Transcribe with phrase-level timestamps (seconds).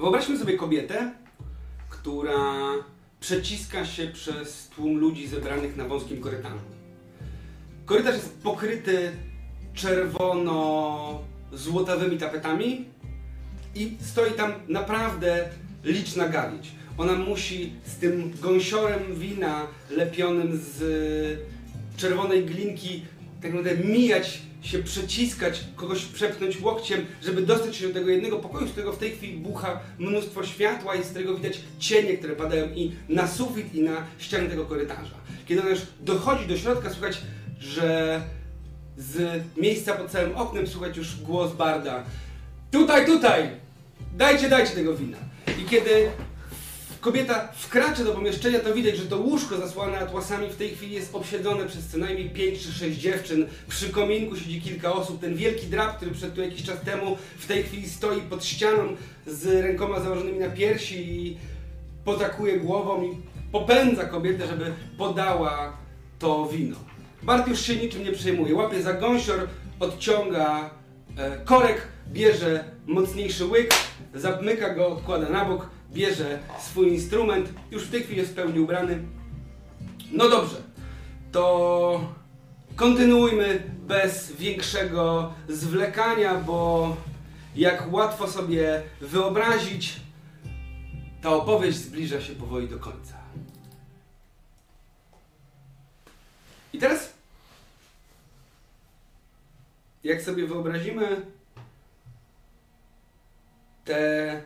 [0.00, 1.12] Wyobraźmy sobie kobietę,
[1.88, 2.74] która
[3.20, 6.64] przeciska się przez tłum ludzi zebranych na wąskim korytarzu.
[7.86, 9.12] Korytarz jest pokryty
[9.74, 12.84] czerwono-złotawymi tapetami
[13.74, 15.48] i stoi tam naprawdę
[15.84, 16.72] liczna gawieć.
[16.98, 20.78] Ona musi z tym gąsiorem wina lepionym z
[21.96, 23.02] czerwonej glinki
[23.42, 28.68] tak naprawdę mijać się, przeciskać, kogoś przepchnąć łokciem, żeby dostać się do tego jednego pokoju,
[28.68, 32.68] z którego w tej chwili bucha mnóstwo światła i z którego widać cienie, które padają
[32.74, 35.14] i na sufit, i na ściany tego korytarza.
[35.46, 37.22] Kiedy ona już dochodzi do środka, słychać,
[37.60, 38.20] że
[38.98, 42.04] z miejsca pod całym oknem słychać już głos Barda.
[42.70, 43.50] Tutaj, tutaj!
[44.16, 45.18] Dajcie, dajcie tego wina.
[45.62, 46.10] I kiedy
[47.00, 51.14] kobieta wkracza do pomieszczenia, to widać, że to łóżko zasłane atłasami w tej chwili jest
[51.14, 53.46] obsiedzone przez co najmniej 5 czy 6 dziewczyn.
[53.68, 55.20] Przy kominku siedzi kilka osób.
[55.20, 58.96] Ten wielki drap, który przed tu jakiś czas temu w tej chwili stoi pod ścianą
[59.26, 61.36] z rękoma założonymi na piersi i
[62.04, 63.16] potakuje głową i
[63.52, 65.76] popędza kobietę, żeby podała
[66.18, 66.76] to wino.
[67.22, 68.54] Bart już się niczym nie przejmuje.
[68.54, 69.48] Łapie za gąsior,
[69.80, 70.70] odciąga
[71.16, 73.74] e, korek, bierze mocniejszy łyk,
[74.14, 78.60] zamyka go, odkłada na bok, bierze swój instrument, już w tej chwili jest w pełni
[78.60, 79.02] ubrany.
[80.12, 80.56] No dobrze,
[81.32, 82.14] to
[82.76, 86.96] kontynuujmy bez większego zwlekania, bo
[87.56, 90.00] jak łatwo sobie wyobrazić,
[91.22, 93.20] ta opowieść zbliża się powoli do końca.
[96.72, 97.12] I teraz,
[100.04, 101.26] jak sobie wyobrazimy
[103.84, 104.42] te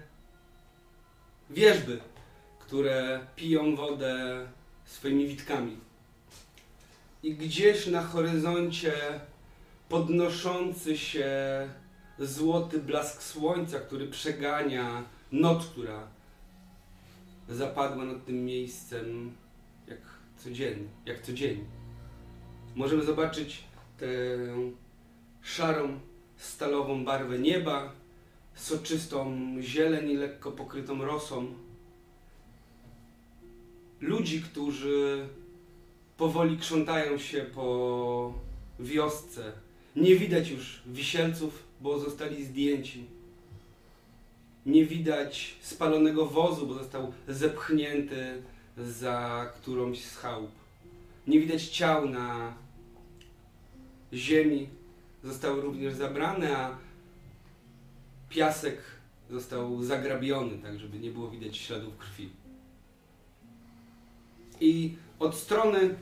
[1.55, 1.99] wierzby,
[2.59, 4.47] które piją wodę
[4.85, 5.77] swoimi witkami.
[7.23, 8.95] I gdzieś na horyzoncie
[9.89, 11.29] podnoszący się
[12.19, 16.09] złoty blask słońca, który przegania noc, która
[17.49, 19.33] zapadła nad tym miejscem
[19.87, 19.99] jak
[20.37, 21.65] codziennie, jak codziennie.
[22.75, 23.65] Możemy zobaczyć
[23.99, 24.07] tę
[25.43, 26.01] szarą,
[26.37, 27.93] stalową barwę nieba,
[28.55, 31.47] soczystą zieleń i lekko pokrytą rosą.
[34.01, 35.29] Ludzi, którzy
[36.17, 38.35] powoli krzątają się po
[38.81, 39.53] wiosce.
[39.97, 43.05] Nie widać już wisielców, bo zostali zdjęci.
[44.67, 48.43] Nie widać spalonego wozu, bo został zepchnięty
[48.79, 50.51] za którąś z chałup.
[51.27, 52.55] Nie widać ciał na
[54.13, 54.69] ziemi.
[55.25, 56.77] Zostały również zabrane, a
[58.35, 58.79] piasek
[59.31, 62.31] został zagrabiony, tak żeby nie było widać śladów krwi.
[64.61, 65.95] I od strony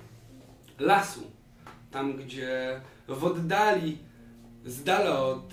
[0.79, 1.31] lasu,
[1.91, 3.99] tam gdzie w oddali,
[4.65, 5.53] z dala od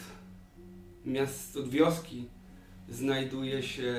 [1.05, 2.25] miast, od wioski,
[2.89, 3.93] znajduje się,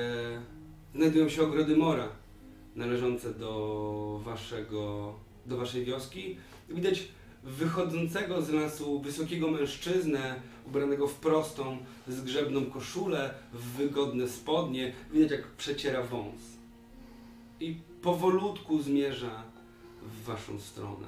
[0.95, 2.09] znajdują się ogrody mora
[2.75, 5.13] należące do waszego,
[5.45, 6.37] do waszej wioski.
[6.69, 7.07] Widać
[7.43, 11.77] wychodzącego z lasu wysokiego mężczyznę, ubranego w prostą,
[12.07, 14.93] zgrzebną koszulę, w wygodne spodnie.
[15.11, 16.41] Widać, jak przeciera wąs.
[17.59, 19.43] I powolutku zmierza
[20.01, 21.07] w waszą stronę.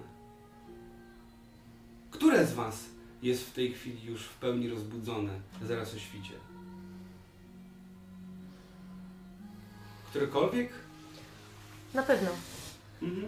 [2.11, 2.85] Które z was
[3.21, 6.33] jest w tej chwili już w pełni rozbudzone zaraz o świcie?
[10.09, 10.69] Którekolwiek?
[11.93, 12.29] Na pewno.
[13.01, 13.27] Mhm.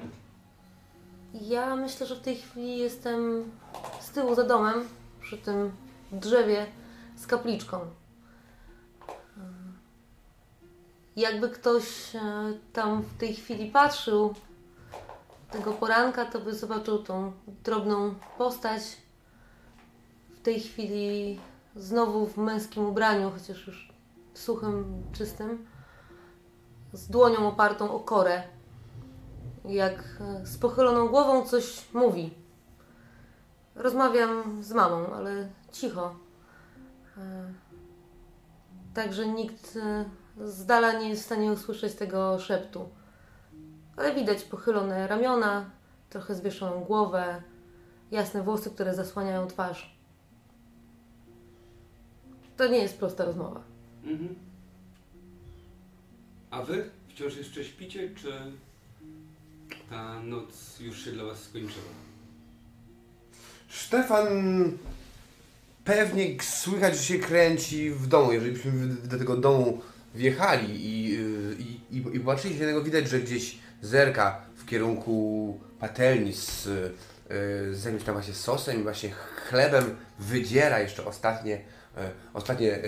[1.41, 3.51] Ja myślę, że w tej chwili jestem
[4.01, 4.87] z tyłu za domem,
[5.21, 5.71] przy tym
[6.19, 6.65] drzewie
[7.15, 7.79] z kapliczką.
[11.15, 12.19] Jakby ktoś e,
[12.73, 14.33] tam w tej chwili patrzył
[15.51, 17.31] tego poranka, to by zobaczył tą
[17.63, 18.81] drobną postać.
[20.35, 21.39] W tej chwili
[21.75, 23.93] znowu w męskim ubraniu, chociaż już
[24.33, 25.65] suchym, czystym,
[26.93, 28.43] z dłonią opartą o korę.
[29.65, 32.44] Jak e, z pochyloną głową coś mówi.
[33.75, 36.15] Rozmawiam z mamą, ale cicho.
[37.17, 37.53] E,
[38.93, 40.05] Także nikt e,
[40.47, 42.89] z dala nie jest w stanie usłyszeć tego szeptu.
[43.97, 45.69] Ale widać pochylone ramiona,
[46.09, 47.41] trochę zwieszoną głowę,
[48.11, 49.95] jasne włosy, które zasłaniają twarz.
[52.57, 53.61] To nie jest prosta rozmowa.
[54.03, 54.35] Mhm.
[56.51, 58.31] A wy wciąż jeszcze śpicie, czy
[59.89, 61.85] ta noc już się dla was skończyła?
[63.75, 64.27] Stefan
[65.85, 68.31] pewnie słychać, że się kręci w domu.
[68.33, 69.81] Jeżeli byśmy do tego domu
[70.15, 71.55] wjechali i, yy,
[71.91, 77.75] i, i, i się na niego, widać, że gdzieś zerka w kierunku patelni z, yy,
[77.75, 79.11] z jakimś tam właśnie sosem i właśnie
[79.49, 81.61] chlebem wydziera jeszcze ostatnie,
[81.97, 82.79] e, ostatnie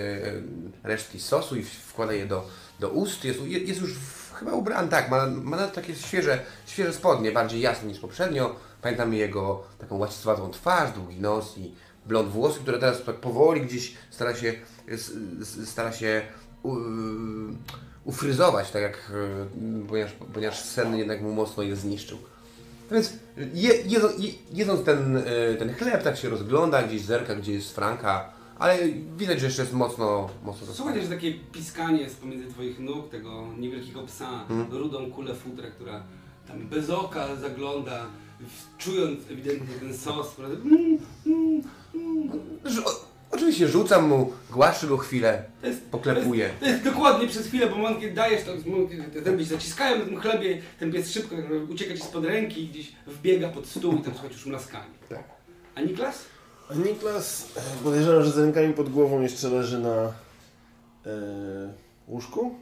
[0.83, 2.49] resztki sosu i wkłada je do,
[2.79, 3.23] do ust.
[3.25, 7.31] Jest, je- jest już w, chyba ubrany, tak, ma, ma nawet takie świeże, świeże spodnie,
[7.31, 8.55] bardziej jasne niż poprzednio.
[8.81, 11.73] Pamiętam jego taką łacowatą twarz, długi nos i
[12.05, 14.53] blond włosy, które teraz tak powoli gdzieś stara się,
[15.65, 16.21] stara się
[16.63, 16.75] u,
[18.05, 22.17] ufryzować, tak jak, e, ponieważ, ponieważ sen jednak mu mocno je zniszczył.
[22.91, 23.13] Więc
[23.53, 27.75] je, jedząc, je, jedząc ten, e, ten chleb, tak się rozgląda, gdzieś zerka, gdzie jest
[27.75, 28.77] Franka, ale
[29.17, 33.47] widać, że jeszcze jest mocno, mocno Słuchaj też takie piskanie z pomiędzy twoich nóg, tego
[33.57, 36.03] niewielkiego psa, rudą kulę futrę, która
[36.47, 38.05] tam bez oka zagląda,
[38.77, 40.27] czując ewidentnie ten sos.
[40.27, 40.55] prawda?
[40.55, 41.61] Mm, mm,
[41.95, 42.39] mm.
[42.65, 42.81] Że
[43.31, 46.45] Oczywiście rzucam mu, głaszczę go chwilę, To jest, poklepuję.
[46.45, 48.51] To jest, to jest dokładnie przez chwilę, bo moment kiedy dajesz, to
[49.13, 52.63] te zęby się zaciskają na tym chlebie, ten pies szybko tak ucieka ci spod ręki
[52.63, 54.93] i gdzieś wbiega pod stół i tam słuchać już mlaskanie.
[55.09, 55.23] Tak.
[55.75, 56.25] A Niklas?
[56.69, 60.11] A Niklas e, podejrzewam, że z rękami pod głową jeszcze leży na e,
[62.07, 62.55] łóżku.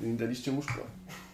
[0.00, 0.80] Nie daliście łóżko?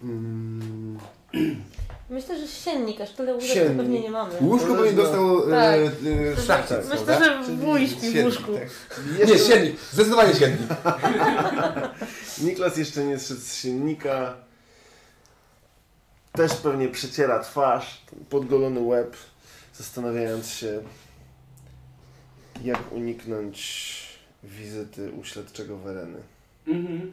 [0.03, 0.97] Mm,
[2.09, 3.77] Myślę, że siennik, aż tyle łóżek to Siennik.
[3.77, 4.33] pewnie nie mamy.
[4.41, 5.75] Łóżko Może pewnie dostał Tak.
[5.75, 6.77] e, e, szlachcic.
[6.89, 7.43] Myślę, prawda?
[7.43, 8.51] że wuj śpi w Siennik, łóżku.
[8.53, 9.29] tak.
[9.29, 10.59] Nie, siennik, zdecydowanie siennik.
[12.47, 14.33] Niklas jeszcze nie zszedł z siennika.
[16.31, 19.15] Też pewnie przeciera twarz, podgolony łeb,
[19.73, 20.81] zastanawiając się,
[22.63, 23.95] jak uniknąć
[24.43, 26.19] wizyty u śledczego Wereny.
[26.67, 27.11] Mhm.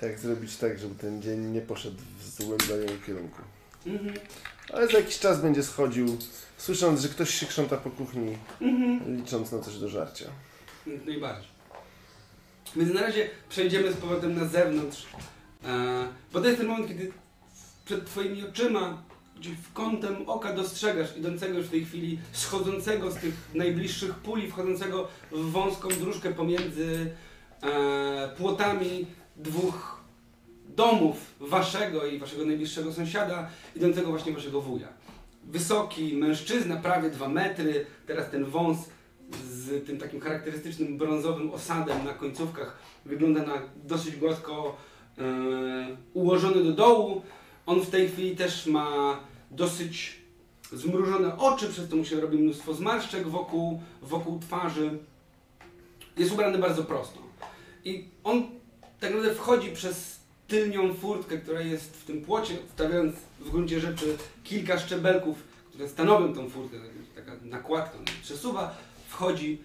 [0.00, 3.42] Tak zrobić tak, żeby ten dzień nie poszedł w złym dla niego kierunku.
[3.86, 4.14] Mhm.
[4.72, 6.18] Ale za jakiś czas będzie schodził,
[6.58, 9.16] słysząc, że ktoś się krząta po kuchni, Mhm.
[9.16, 10.24] licząc na coś do żarcia.
[10.86, 11.48] Jak najbardziej.
[12.76, 15.06] Więc na razie przejdziemy z powrotem na zewnątrz,
[15.64, 17.12] e, bo to jest ten moment, kiedy
[17.84, 19.02] przed Twoimi oczyma,
[19.38, 24.50] gdzieś w kątem oka dostrzegasz idącego już w tej chwili, schodzącego z tych najbliższych puli,
[24.50, 27.10] wchodzącego w wąską dróżkę pomiędzy
[27.62, 29.06] e, płotami
[29.36, 30.00] dwóch
[30.76, 34.88] domów waszego i waszego najbliższego sąsiada, idącego właśnie waszego wuja.
[35.44, 38.78] Wysoki mężczyzna, prawie dwa metry, teraz ten wąs
[39.44, 43.54] z tym takim charakterystycznym brązowym osadem na końcówkach wygląda na
[43.84, 44.76] dosyć gładko
[45.18, 45.22] e,
[46.14, 47.22] ułożony do dołu.
[47.68, 49.20] On w tej chwili też ma
[49.50, 50.16] dosyć
[50.72, 54.98] zmrużone oczy, przez to mu się robi mnóstwo zmarszczek wokół, wokół twarzy.
[56.16, 57.20] Jest ubrany bardzo prosto.
[57.84, 58.42] I on
[59.00, 64.16] tak naprawdę wchodzi przez tylnią furtkę, która jest w tym płocie, stawiając w gruncie rzeczy
[64.44, 65.36] kilka szczebelków,
[65.68, 66.76] które stanowią tą furtkę,
[67.14, 68.76] taka nakładka, ona przesuwa,
[69.08, 69.58] wchodzi,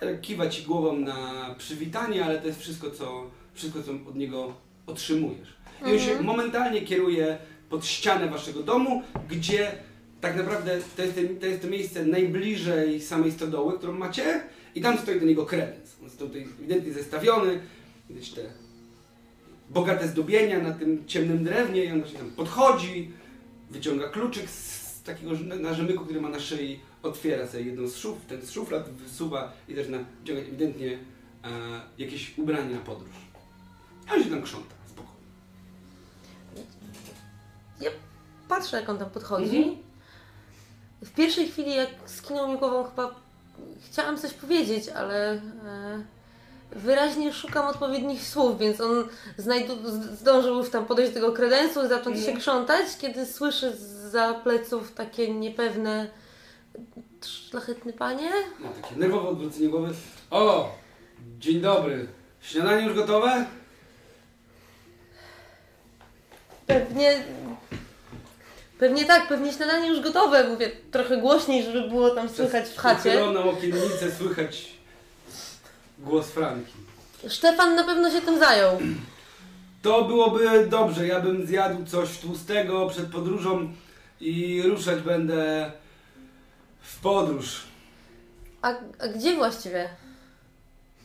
[0.00, 4.54] e, kiwa ci głową na przywitanie, ale to jest wszystko, co, wszystko, co od niego
[4.86, 5.55] otrzymujesz.
[5.80, 6.24] I on się Mhm.
[6.26, 7.38] momentalnie kieruje
[7.70, 9.72] pod ścianę waszego domu, gdzie
[10.20, 14.40] tak naprawdę to jest, to jest to miejsce najbliżej samej stodoły, którą macie
[14.74, 15.96] i tam stoi do niego kredens.
[15.98, 17.60] On jest tutaj ewidentnie zestawiony,
[18.10, 18.40] widać te
[19.70, 23.10] bogate zdobienia na tym ciemnym drewnie i on właśnie tam podchodzi,
[23.70, 28.42] wyciąga kluczyk z takiego narzędziu, który ma na szyi, otwiera sobie jedną z szuf, ten
[28.42, 30.92] z szuflad wysuwa i zaczyna wyciągać ewidentnie
[31.44, 31.48] e,
[31.98, 33.14] jakieś ubranie na podróż.
[34.08, 34.74] A on się tam krząta,
[37.76, 38.00] spokojnie.
[38.48, 39.56] Patrzę, jak on tam podchodzi.
[39.58, 39.76] Mhm.
[41.02, 43.14] W pierwszej chwili, jak skinął mi głową, chyba
[43.90, 45.40] chciałam coś powiedzieć, ale e,
[46.72, 49.72] wyraźnie szukam odpowiednich słów, więc on znajdu,
[50.12, 52.38] zdążył już tam podejść do tego kredensu i zacząć się Mhm.
[52.38, 53.76] krzątać, kiedy słyszy
[54.10, 56.06] za pleców takie niepewne
[57.24, 58.30] szlachetny panie?
[58.58, 59.94] Ma takie nerwowe odwrócenie głowy.
[60.30, 60.74] O!
[61.38, 62.06] Dzień dobry.
[62.40, 63.46] Śniadanie już gotowe?
[66.66, 67.24] Pewnie...
[68.78, 73.08] Pewnie tak, pewnie śniadanie już gotowe, mówię trochę głośniej, żeby było tam słychać w chacie.
[73.08, 74.74] Uchyloną okiennicę słychać
[75.98, 76.72] głos Franki.
[77.28, 78.78] Stefan na pewno się tym zajął.
[79.82, 81.06] To byłoby dobrze.
[81.06, 83.72] Ja bym zjadł coś tłustego przed podróżą
[84.20, 85.72] i ruszać będę
[86.80, 87.62] w podróż.
[88.62, 89.88] A, a gdzie właściwie?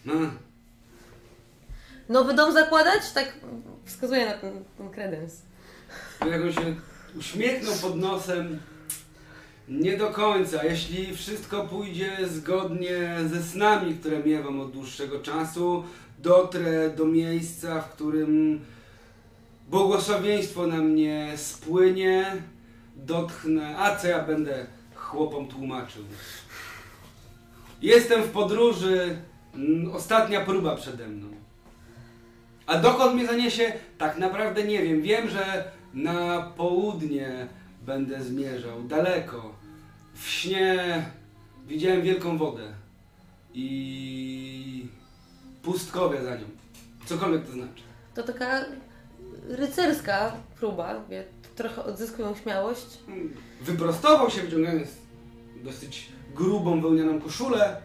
[0.06, 0.13] No.
[2.10, 3.12] Nowy dom zakładać?
[3.12, 3.34] Tak
[3.86, 5.34] wskazuję na ten, ten kredens.
[6.32, 6.75] Jak on się
[7.20, 8.60] uśmiechnął pod nosem.
[9.68, 10.63] Nie do końca.
[10.63, 15.84] Jeśli wszystko pójdzie zgodnie ze snami, które miewam od dłuższego czasu,
[16.20, 18.62] dotrę do miejsca, w którym
[19.70, 22.25] błogosławieństwo na mnie spłynie,
[22.96, 23.77] dotknę.
[23.77, 24.65] A co ja będę
[24.96, 26.03] chłopom tłumaczył?
[27.82, 29.18] Jestem w podróży,
[29.56, 31.27] mm, ostatnia próba przede mną.
[32.65, 33.74] A dokąd mnie zaniesie?
[33.98, 35.01] Tak naprawdę nie wiem.
[35.01, 37.48] Wiem, że na południe
[37.86, 39.55] będę zmierzał, daleko.
[40.13, 41.05] W śnie
[41.67, 42.74] widziałem wielką wodę.
[43.53, 44.88] i
[45.63, 46.45] pustkowia za nią.
[47.05, 47.83] Cokolwiek to znaczy.
[48.15, 48.65] To taka
[49.50, 51.24] rycerska próba, wie,
[51.55, 52.98] trochę odzyskują śmiałość.
[53.62, 54.89] Wyprostował się, wyciągając
[55.63, 57.81] dosyć grubą wełnianą koszulę.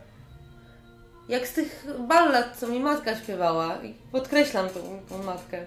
[1.29, 3.79] Jak z tych ballad, co mi matka śpiewała.
[4.13, 5.67] Podkreślam tą, tą matkę.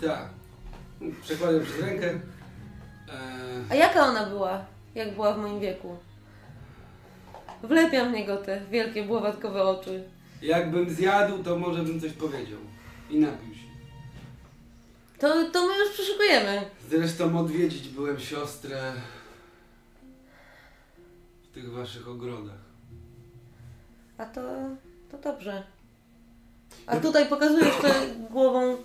[0.00, 0.28] Tak.
[1.22, 2.06] Przekładam przez rękę.
[2.10, 2.20] Eee,
[3.70, 4.64] A jaka ona była,
[4.94, 5.96] jak była w moim wieku?
[7.62, 10.04] Wlepiam w niego te wielkie, bławatkowe oczy.
[10.42, 12.58] jakbym zjadł, to może bym coś powiedział.
[13.10, 13.60] I napił się.
[15.18, 16.62] To, to my już przeszukujemy.
[16.90, 18.92] Zresztą odwiedzić byłem siostrę
[21.42, 22.58] w tych waszych ogrodach.
[24.18, 24.40] A to,
[25.10, 25.62] to dobrze.
[26.86, 27.94] A tutaj pokazuję jeszcze
[28.30, 28.76] głową.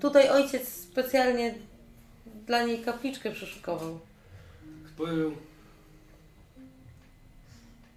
[0.00, 1.54] Tutaj ojciec specjalnie
[2.46, 3.98] dla niej kapliczkę przeszukował.
[4.94, 5.32] Spojrzał.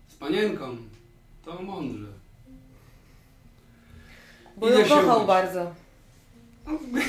[0.07, 0.77] Z panienką.
[1.45, 2.07] To mądrze.
[4.57, 5.73] Bo Idę ją się kochał bardzo.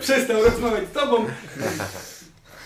[0.00, 1.26] Przestał rozmawiać z tobą.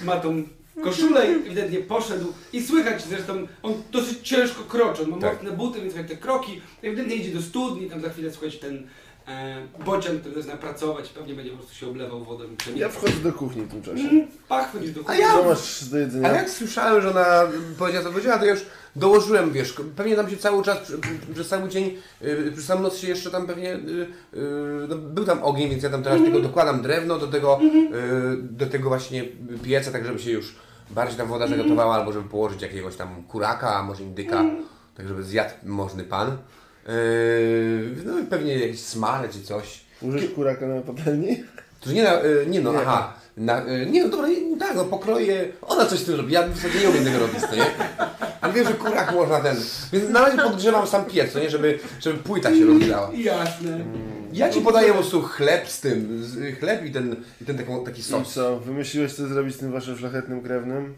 [0.05, 0.43] Ma tą
[0.85, 2.33] koszulę i ewidentnie poszedł.
[2.53, 5.03] I słychać zresztą, on dosyć ciężko kroczy.
[5.03, 5.43] On ma Tak.
[5.43, 6.61] mocne buty, więc słychać te kroki.
[6.83, 8.89] Ewidentnie idzie do studni, tam za chwilę słuchać ten
[9.85, 11.09] bocian, który zaczyna pracować.
[11.09, 12.45] Pewnie będzie po prostu się oblewał wodą.
[12.77, 14.03] i Ja wchodzę do kuchni w tym czasie.
[14.03, 14.27] Mhm.
[14.49, 15.21] Pach, chodzisz do A kuchni.
[15.21, 16.29] ja- Co masz do jedzenia?
[16.29, 17.43] Ale jak słyszałem, że ona
[17.79, 18.67] powiedziała co powiedziała, to ja już
[18.97, 22.81] dołożyłem, wiesz, pewnie tam się cały czas, przy- przy- przez cały dzień, yy, przez całą
[22.83, 26.21] noc się jeszcze tam pewnie, yy, yy, no, był tam ogień, więc ja tam teraz
[26.23, 29.25] tylko dokładam drewno do tego, yy, do tego właśnie
[29.63, 30.55] pieca, tak żeby się już
[30.91, 34.45] bardziej tam woda zagotowała, albo żeby położyć jakiegoś tam kuraka, a może indyka,
[34.97, 36.37] tak żeby zjadł możny pan.
[36.89, 39.81] Yy, no i pewnie jakiś smalec czy coś.
[40.03, 41.45] Użysz kuraka na patelni?
[41.81, 42.79] To nie, na, y, nie no, Nie.
[42.79, 43.15] aha.
[43.37, 45.49] Na, y, nie no dobra, nie, tak, no pokroję.
[45.63, 47.67] Ona coś z tym robi, ja w zasadzie nie umiem tego robić, to nie?
[48.41, 49.57] Ale wiem, że kurak można ten.
[49.93, 51.51] Więc na razie podgrzewam sam piec, to nie?
[51.51, 53.11] Żeby, żeby płyta się rozgrzała.
[53.15, 53.81] Jasne.
[54.33, 57.85] Ja ci podaję po prostu chleb z tym, z, chleb i ten, i ten taką,
[57.85, 58.33] taki I sos.
[58.35, 58.61] co?
[58.61, 60.95] Wymyśliłeś co zrobić z tym waszym szlachetnym krewnym?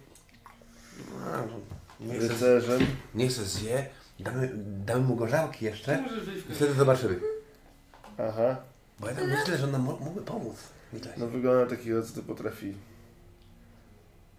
[2.00, 2.86] No, Rycerzem?
[3.14, 3.86] niech se zje,
[4.20, 4.50] damy,
[4.84, 6.04] damy mu gorzałki jeszcze
[6.50, 7.20] i wtedy zobaczymy.
[8.18, 8.56] Aha.
[9.00, 10.56] Bo ja tak myślę, że nam mógłby pomóc.
[11.16, 12.74] No wygląda takiego, co to potrafi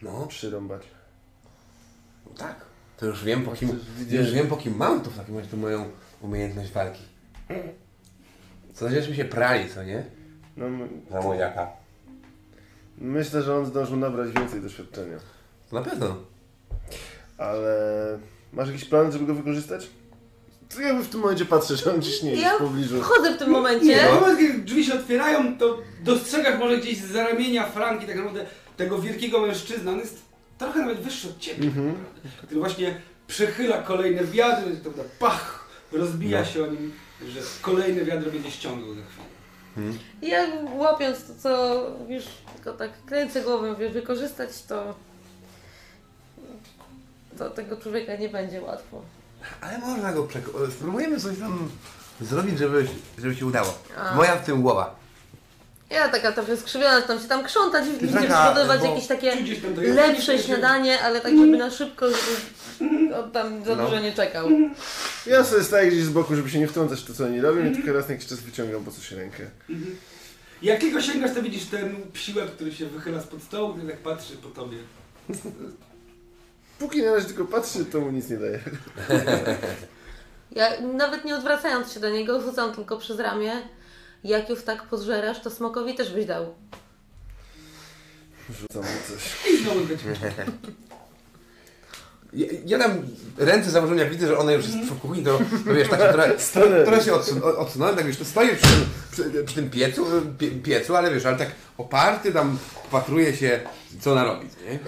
[0.02, 0.82] No, przyrąbać.
[2.26, 2.56] no tak.
[2.98, 5.58] To już wiem po kim, już wiem po kim mam to w takim razie tę
[5.58, 5.90] moją
[6.22, 7.02] umiejętność walki.
[8.74, 10.06] Co żeśmy się prali, co nie?
[10.58, 11.68] No, my- Za młodziaka.
[12.98, 15.18] myślę, że on zdążył nabrać więcej doświadczenia.
[15.70, 16.16] To na pewno.
[17.38, 17.76] Ale
[18.54, 19.88] masz jakiś plan, żeby go wykorzystać?
[20.70, 23.02] Co ja w tym momencie patrzę, że on gdzieś nie jest Ja w pobliżu.
[23.02, 24.00] wchodzę w tym Nie, momencie.
[24.14, 28.46] no, moment, kiedy drzwi się otwierają, to dostrzegasz może gdzieś z ramienia Franki tak naprawdę
[28.78, 29.92] tego wielkiego mężczyzna.
[29.92, 30.22] On jest
[30.58, 31.94] trochę nawet wyższy od ciebie, Mhm.
[31.94, 36.46] tak naprawdę, który właśnie przechyla kolejne wiadro, i to prawda, pach, rozbija No.
[36.46, 36.94] się o nim,
[37.30, 39.94] że kolejne wiadro będzie ściągał za chwilę.
[40.22, 42.24] Ja łapiąc to, co już
[42.56, 44.96] tylko tak kręcę głową, wiesz, wykorzystać to,
[47.38, 49.02] to tego człowieka nie będzie łatwo.
[49.62, 50.72] Ale można go przekonać.
[50.72, 51.70] Spróbujemy coś tam
[52.22, 52.88] zrobić, żeby,
[53.20, 53.74] żeby się udało.
[53.98, 54.16] A.
[54.16, 54.96] Moja w tym głowa.
[55.90, 59.36] Ja taka trochę skrzywiona, tam się tam krzątać, taka, przygotować bo- jakieś takie
[59.76, 60.44] lepsze będzie?
[60.48, 63.86] śniadanie, ale tak, żeby na szybko, żeby on tam za No.
[63.86, 64.48] dużo nie czekał.
[65.26, 67.66] Ja sobie staję gdzieś z boku, żeby się nie wtrącać w to, co oni robią
[67.66, 69.44] i tylko raz na jakiś czas wyciągam po coś rękę.
[70.62, 74.34] Jak tylko sięgasz, to widzisz ten psiłek, który się wychyla spod stołu i tak patrzy
[74.38, 74.78] po tobie.
[76.82, 78.60] Póki na razie tylko patrzy, to mu nic nie daje.
[80.56, 83.54] Ja nawet nie odwracając się do niego, rzucam tylko przez ramię.
[84.24, 86.54] Jak już tak podżerasz, to smokowi też byś dał.
[88.50, 89.48] Rzucam mu coś.
[89.54, 90.16] I znowu będzie.
[92.34, 92.92] Ja, ja dam
[93.38, 96.08] ręce założone, jak widzę, że ona już jest w kuchni, to, to wiesz, tak się
[96.54, 99.70] trochę, trochę się odsun- od- odsunąłem, tak wiesz, to stoję przy, tym- przy, przy tym
[99.70, 100.06] piecu,
[100.38, 101.48] pie, piecu, ale wiesz, ale tak
[101.78, 102.58] oparty tam
[102.92, 103.60] patruję się,
[104.02, 104.80] co ona robi, nie?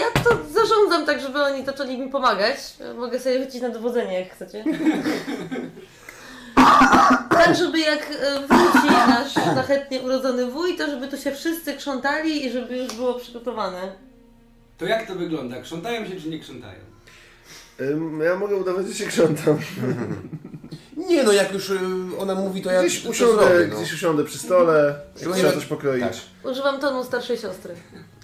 [0.00, 2.56] Ja to zarządzam tak, żeby oni zaczęli mi pomagać.
[2.96, 4.64] Mogę sobie rzucić na dowodzenie, jak chcecie.
[7.30, 12.46] Tak, żeby jak e, wróci nasz szlachetnie urodzony wuj, to żeby tu się wszyscy krzątali
[12.46, 13.92] i żeby już było przygotowane.
[14.78, 15.60] To jak to wygląda?
[15.62, 16.78] Krzątają się czy nie krzątają?
[17.80, 19.58] Ym, Ja mogę udawać, że się krzątam.
[20.96, 21.78] Nie no, jak już y,
[22.18, 23.76] ona mówi, to ja Gdzieś to usiądę, zrobię, no.
[23.80, 26.04] gdzieś usiądę przy stole, trzeba coś pokroić.
[26.04, 26.50] tak.
[26.52, 27.74] Używam tonu starszej siostry.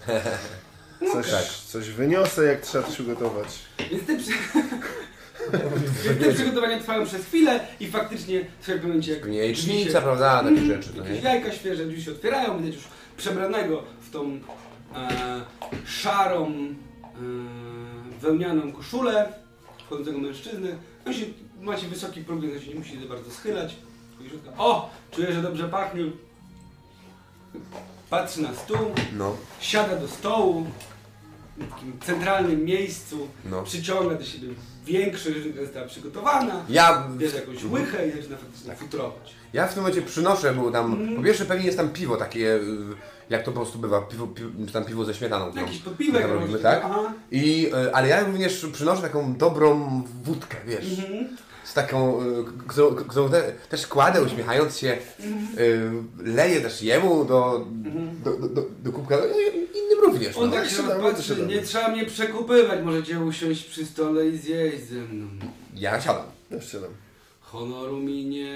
[1.13, 1.45] Coś, tak.
[1.67, 3.59] coś wyniosę, jak trzeba coś ugotować.
[3.91, 4.31] Więc te, przy...
[6.09, 9.93] Więc te przygotowania trwają przez chwilę i faktycznie w pewnym momencie jak Nie, jajecznica, drzwi
[9.93, 11.31] się- prawda, takie rzeczy, to jakieś nie?
[11.31, 12.85] jajka świeże, drzwi się otwierają, widać już
[13.17, 14.41] przebranego w tą
[15.87, 16.53] szarą
[18.21, 19.33] wełnianą koszulę
[19.87, 20.79] wchodzącego mężczyzny.
[21.07, 21.25] On się,
[21.61, 23.77] macie wysoki próg, więc się nie musi za bardzo schylać.
[24.59, 24.91] O!
[25.11, 26.03] Czuję, że dobrze pachnie.
[28.11, 28.77] Patrzy na stół,
[29.19, 30.67] No, siada do stołu
[31.59, 33.63] w takim centralnym miejscu, no.
[33.63, 34.49] przyciąga do siebie
[34.85, 36.65] większość, że została przygotowana.
[36.69, 39.35] Ja, Bierze jakąś łychę i zaczyna faktycznie futrować.
[39.53, 41.17] ja w tym momencie przynoszę, bo tam, Mhm.
[41.17, 42.61] po pierwsze pewnie jest tam piwo takie, y,
[43.31, 45.51] jak to po prostu bywa, piwo, piwo, czy tam piwo ze śmietaną.
[45.51, 46.81] którą- Jakiś podpiwek robimy, tak?
[46.85, 47.13] Aha.
[47.31, 51.29] I, y, ale ja również przynoszę taką dobrą wódkę, wiesz, Mhm.
[51.65, 54.99] z taką, y, którą, którą te, też kładę uśmiechając się,
[55.59, 57.67] y, leję też jemu do,
[58.25, 59.23] do, do, do, do kubka, no
[59.81, 60.37] innym również.
[60.37, 60.57] On No.
[60.57, 65.27] tak się patrzy, nie trzeba mnie przekupywać, możecie usiąść przy stole i zjeść ze mną.
[65.75, 66.25] Ja siadam.
[66.51, 66.91] Ja strzelam.
[67.41, 68.55] Honoru mi nie...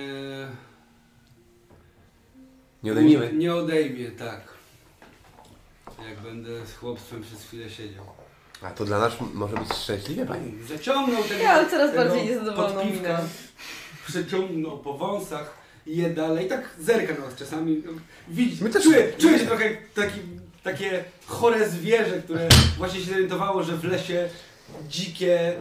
[2.83, 3.33] Nie odejmijmy.
[3.33, 4.54] Nie odejmie, tak.
[6.09, 8.05] Jak będę z chłopstwem przez chwilę siedział.
[8.63, 10.53] A to dla nas może być szczęśliwe, pani.
[10.69, 13.29] Zaciągnął tego Ja mam coraz tego bardziej niezadowoloną podpiwka, minę.
[14.09, 15.55] Przeciągnął po wąsach
[15.87, 16.47] i je dalej.
[16.47, 17.83] I tak zerka na was czasami.
[18.29, 20.21] Widzi, My też- czuję, czuję się trochę jak taki,
[20.63, 22.49] takie chore zwierzę, które
[22.79, 24.29] właśnie się zorientowało, że w lesie
[24.89, 25.53] dzikie,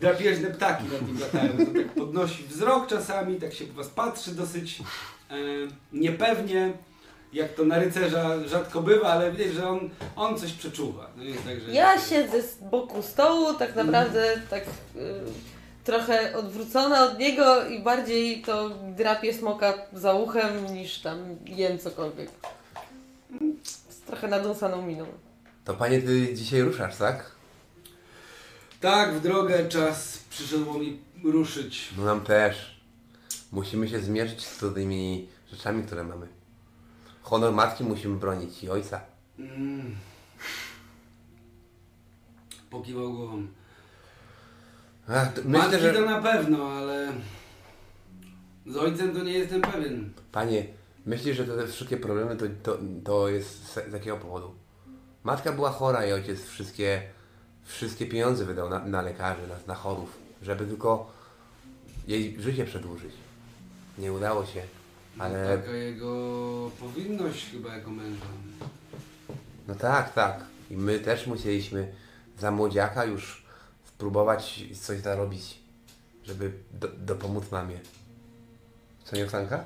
[0.00, 1.66] drapieżne ptaki na tym latają.
[1.66, 4.78] To tak podnosi wzrok czasami, tak się po was patrzy dosyć
[5.30, 5.34] e,
[5.92, 6.72] niepewnie.
[7.32, 11.10] Jak to na rycerza rzadko bywa, ale widać, że on, on coś przeczuwa.
[11.16, 14.68] No nie jest tak, że Ja siedzę z boku stołu, tak naprawdę tak y,
[15.84, 22.30] trochę odwrócona od niego i bardziej to drapię smoka za uchem niż tam jem cokolwiek.
[23.88, 25.06] Z trochę nadąsaną miną.
[25.64, 27.30] To panie, ty dzisiaj ruszasz, tak?
[28.80, 31.88] Tak, w drogę czas przyszedł mi ruszyć.
[31.98, 32.82] No nam też.
[33.52, 36.41] Musimy się zmierzyć z tymi rzeczami, które mamy.
[37.32, 39.00] Honor matki musimy bronić i ojca.
[39.38, 39.96] Mm.
[42.70, 43.46] Pokiwał głową.
[45.08, 46.06] Ach, to- Matki myślę, to że...
[46.06, 47.12] na pewno, ale
[48.66, 50.12] z ojcem to nie jestem pewien.
[50.32, 50.66] Panie,
[51.06, 54.54] myślisz, że te, te wszystkie problemy to, to, to jest z, z jakiego powodu?
[55.24, 57.02] Matka była chora i ojciec wszystkie,
[57.64, 61.10] wszystkie pieniądze wydał na, na lekarzy, na, na chorów, żeby tylko
[62.08, 63.12] jej życie przedłużyć.
[63.98, 64.62] Nie udało się,
[65.18, 65.58] ale...
[65.58, 68.26] Taka jego powinność chyba jako męża.
[69.68, 70.44] No tak, tak.
[70.70, 71.92] I my też musieliśmy
[72.38, 73.42] za młodziaka już
[73.84, 75.58] spróbować coś zarobić,
[76.24, 77.78] żeby do, dopomóc mamie.
[79.04, 79.64] Co nie, Oksanka?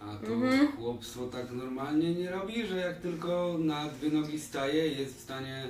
[0.00, 0.72] A to Mhm.
[0.76, 5.20] chłopstwo tak normalnie nie robi, że jak tylko na dwie nogi staje i jest w
[5.20, 5.66] stanie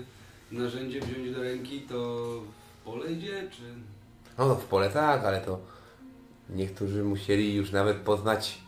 [0.53, 1.97] narzędzie wziąć do ręki, to
[2.81, 3.62] w pole idzie, czy...
[4.38, 5.61] No, no w pole tak, ale to
[6.55, 8.59] niektórzy musieli już nawet poznać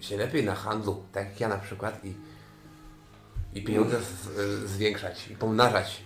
[0.00, 2.14] się lepiej na handlu, tak jak ja na przykład i,
[3.58, 6.02] i pieniądze z, zwiększać i pomnażać.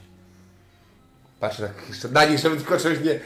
[1.41, 3.21] Patrzę tak jeszcze na nich, żeby tylko coś nie...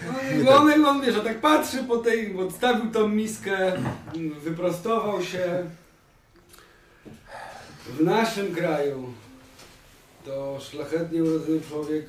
[0.44, 3.72] No i on, on wiesz, tak patrzy po tej, odstawił tą miskę,
[4.42, 5.70] wyprostował się.
[7.86, 9.12] W naszym kraju
[10.24, 12.06] to szlachetnie urodzony człowiek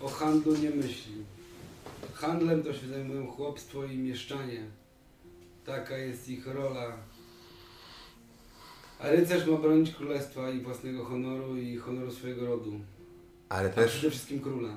[0.00, 1.24] o handlu nie myśli.
[2.14, 4.60] Handlem to się zajmują chłopstwo i mieszczanie.
[5.66, 6.96] Taka jest ich rola.
[9.00, 12.80] A rycerz ma bronić królestwa i własnego honoru i honoru swojego rodu.
[13.48, 14.76] Ale A też, przede wszystkim króla.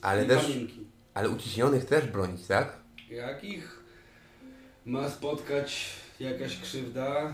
[0.00, 0.86] ale I też, panienki.
[1.14, 2.76] ale uciśnionych też bronić, tak?
[3.10, 3.78] Jak ich
[4.86, 5.86] ma spotkać
[6.20, 7.32] jakaś krzywda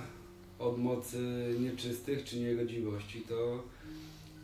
[0.59, 1.19] od mocy
[1.61, 3.63] nieczystych czy niegodziwości, to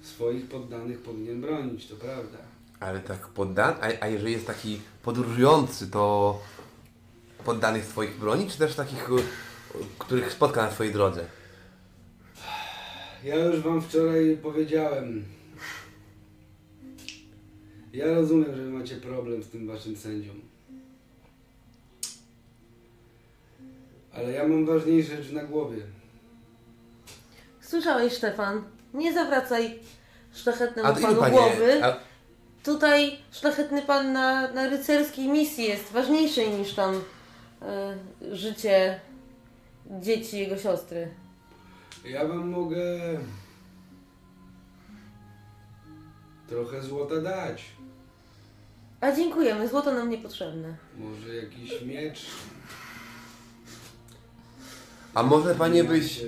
[0.02, 2.38] swoich poddanych powinien bronić, to prawda.
[2.80, 6.38] Ale tak poddan, a, a jeżeli jest taki podróżujący, to
[7.44, 9.22] poddanych swoich broni, czy też takich, y,
[9.98, 11.26] których spotka na swojej drodze?
[13.24, 15.24] Ja już wam wczoraj powiedziałem.
[17.92, 20.32] Ja rozumiem, że wy macie problem z tym waszym sędzią.
[24.12, 25.82] Ale ja mam ważniejsze rzeczy na głowie.
[27.60, 28.62] Słyszałeś, Stefan?
[28.94, 29.78] Nie zawracaj
[30.32, 31.66] szlachetnemu panu ile głowy.
[31.80, 31.84] panie?
[31.84, 32.09] A,
[32.64, 36.94] Tutaj szlachetny pan na, na rycerskiej misji jest ważniejszy niż tam
[37.62, 37.96] e,
[38.32, 39.00] życie
[39.90, 41.08] dzieci jego siostry.
[42.04, 43.00] Ja wam mogę
[46.48, 47.64] trochę złota dać.
[49.00, 50.74] A dziękujemy, złoto nam niepotrzebne.
[50.98, 52.26] Może jakiś miecz.
[55.14, 56.22] a może panie byś,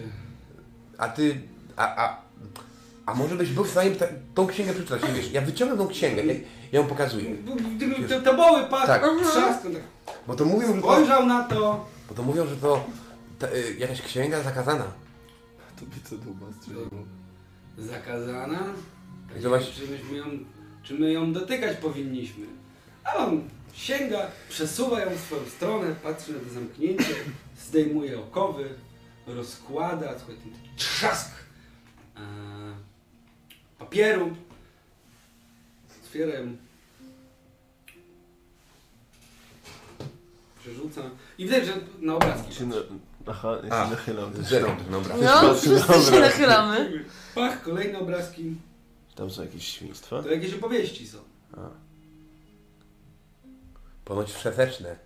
[0.99, 1.41] a ty,
[1.77, 2.22] a, a,
[3.07, 5.03] a może byś był w stanie ta, tą księgę przeczytać?
[5.17, 6.35] Wiesz, ja wyciągam tą księgę, ja,
[6.73, 7.31] ja ją pokazuję.
[7.77, 9.03] Gdyby te, te boły padł, Tak.
[9.03, 9.11] tak
[10.27, 11.87] Bo to mówią, że to, spojrzał na to.
[12.09, 12.85] bo to mówią, że to
[13.39, 14.85] ta, y, jakaś księga zakazana.
[15.81, 16.87] To by co duma strzeliło.
[17.79, 18.59] Zakazana?
[19.39, 20.25] I to właśnie- Czy, myśmy ją,
[20.83, 22.47] czy my ją dotykać powinniśmy?
[23.05, 23.43] A on
[23.75, 27.15] sięga, przesuwa ją w swoją stronę, patrzy na to zamknięcie,
[27.69, 28.69] zdejmuje okowy,
[29.27, 31.31] rozkłada, słuchaj, ten trzask
[32.17, 32.21] e,
[33.83, 34.37] papieru,
[36.05, 36.57] otwiera ją,
[40.61, 41.03] przerzuca
[41.39, 42.77] i widać, że na obrazki na...
[43.27, 44.33] Aha, ja się A, nachylam.
[44.91, 45.19] na obraz.
[45.23, 47.05] No, wszyscy się nachylamy.
[47.35, 48.55] Pach, kolejne obrazki,
[49.15, 50.23] Tam są jakieś świństwa.
[50.23, 51.19] to jakieś opowieści są.
[54.05, 54.97] Ponoć wszeteczne.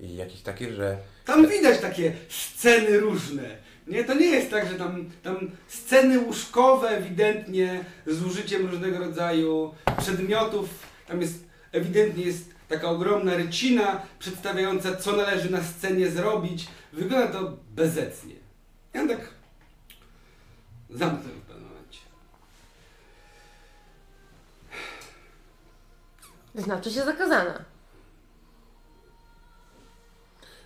[0.00, 3.56] I jakieś takie, że Tam widać takie sceny różne.
[3.86, 9.74] Nie, to nie jest tak, że tam, tam sceny łóżkowe ewidentnie z użyciem różnego rodzaju
[9.98, 10.68] przedmiotów.
[11.06, 16.66] Tam jest ewidentnie jest taka ogromna rycina przedstawiająca, co należy na scenie zrobić.
[16.92, 18.34] Wygląda to bezecnie.
[18.94, 19.20] Ja tak
[20.90, 22.00] zamknę w pewnym momencie.
[26.54, 27.64] Znaczy się zakazana.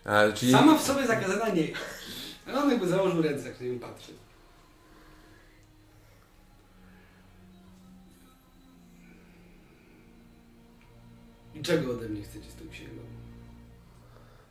[0.04, 1.99] a, czyli Sama w sobie zakazana nie jest.
[2.50, 4.12] Ale on jakby założył ręce, jak na nią patrzy.
[11.54, 13.02] I czego ode mnie chcecie z tą księgą?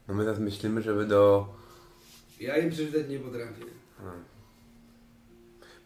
[0.08, 1.48] no my teraz myślimy, żeby do...
[2.40, 3.64] Ja im przeczytać nie potrafię.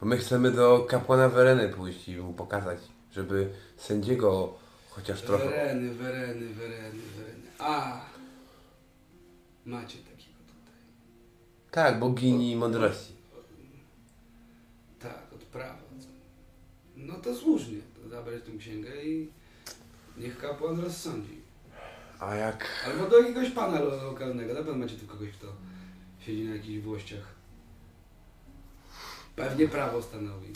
[0.00, 2.78] Bo my chcemy do kapłana Wereny pójść i mu pokazać,
[3.12, 4.54] żeby sędziego
[4.90, 5.44] chociaż trochę...
[5.44, 7.48] Wereny, wereny, wereny, wereny.
[7.58, 8.00] A!
[9.66, 10.13] Macie tutaj.
[11.74, 13.12] Tak, bogini mądrości.
[15.00, 15.78] Tak, od prawa.
[16.96, 17.78] No to słusznie.
[18.02, 19.28] To zabrać tę księgę i
[20.16, 21.40] niech kapłan rozsądzi.
[22.20, 22.66] A jak...
[22.86, 24.54] Albo do jakiegoś pana lo- lokalnego.
[24.54, 25.46] Na pewno macie tu kogoś, kto
[26.26, 27.34] siedzi na jakichś włościach.
[29.36, 30.52] Pewnie prawo stanowi.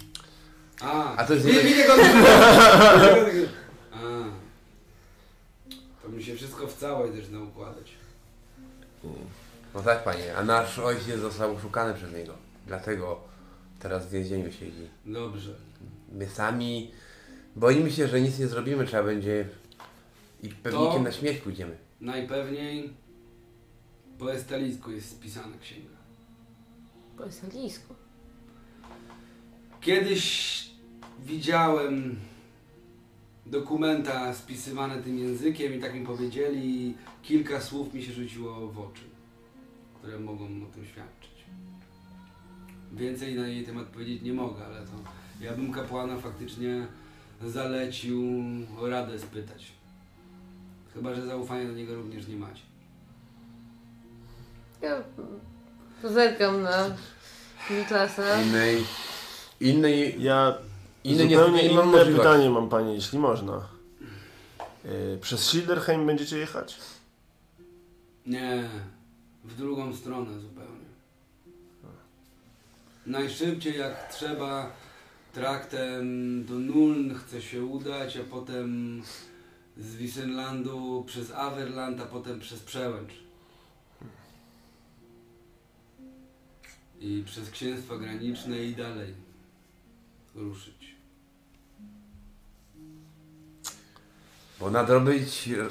[0.81, 3.49] A, A to jest nie, nie- nie, nie,
[3.93, 4.25] A,
[6.03, 7.93] to mi się wszystko w całość zaczyna układać.
[9.75, 12.35] No tak, panie, a nasz ojciec został oszukany przez niego.
[12.67, 13.21] Dlatego
[13.79, 14.89] teraz w więzieniu siedzi.
[15.07, 15.55] Dobrze.
[16.13, 16.91] My sami
[17.57, 19.49] boimy się, że nic nie zrobimy, trzeba będzie
[20.43, 21.77] i pewnikiem To- na śmierć pójdziemy.
[22.01, 22.93] Najpewniej
[24.19, 25.89] po estalicku jest spisana księga.
[27.17, 27.95] Po estalijsku.
[29.81, 30.49] Kiedyś
[31.27, 32.17] widziałem
[33.47, 38.79] dokumenta spisywane tym językiem i tak mi powiedzieli i kilka słów mi się rzuciło w
[38.81, 39.03] oczy,
[39.99, 41.31] które mogą o tym świadczyć.
[42.93, 44.93] Więcej na jej temat powiedzieć nie mogę, ale to
[45.41, 46.87] ja bym kapłana faktycznie
[47.47, 48.23] zalecił
[48.81, 49.73] o radę spytać.
[50.95, 52.63] Chyba, że zaufania do niego również nie macie.
[54.83, 55.03] Ja
[56.05, 56.97] zerkam na
[57.71, 58.43] Niklasa.
[58.43, 58.85] Innej,
[59.61, 60.59] innej, Ja
[61.05, 62.17] innej zupełnie nie mam inne możliwości.
[62.29, 63.69] pytanie mam Panie, jeśli można.
[64.85, 66.79] Yy, przez Schilderheim będziecie jechać?
[68.27, 68.69] Nie,
[69.49, 70.89] w drugą stronę zupełnie.
[73.07, 74.73] Najszybciej jak trzeba
[75.33, 79.03] traktem do Nuln chce się udać, a potem
[79.77, 83.13] z Wissenlandu przez Averland, a potem przez Przełęcz.
[87.01, 89.15] I przez księstwa graniczne i dalej
[90.35, 90.97] ruszyć.
[94.61, 95.69] Bo nadrobić e,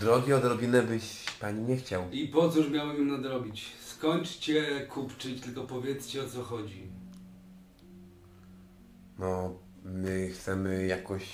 [0.00, 2.02] drogi odrobinę byś pani nie chciał.
[2.12, 3.72] I po cóż miałem im nadrobić?
[3.80, 6.82] Skończcie kupczyć, tylko powiedzcie o co chodzi.
[9.18, 9.54] No,
[9.84, 11.24] my chcemy jakoś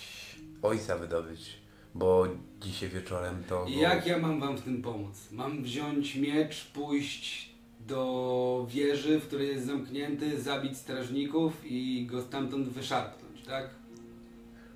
[0.62, 1.59] ojca wydobyć,
[1.94, 2.27] bo
[2.61, 3.66] dzisiaj wieczorem to...
[3.68, 5.29] I jak ja mam wam w tym pomóc?
[5.31, 12.68] Mam wziąć miecz, pójść do wieży, w której jest zamknięty, zabić strażników i go stamtąd
[12.68, 13.70] wyszarpnąć, tak?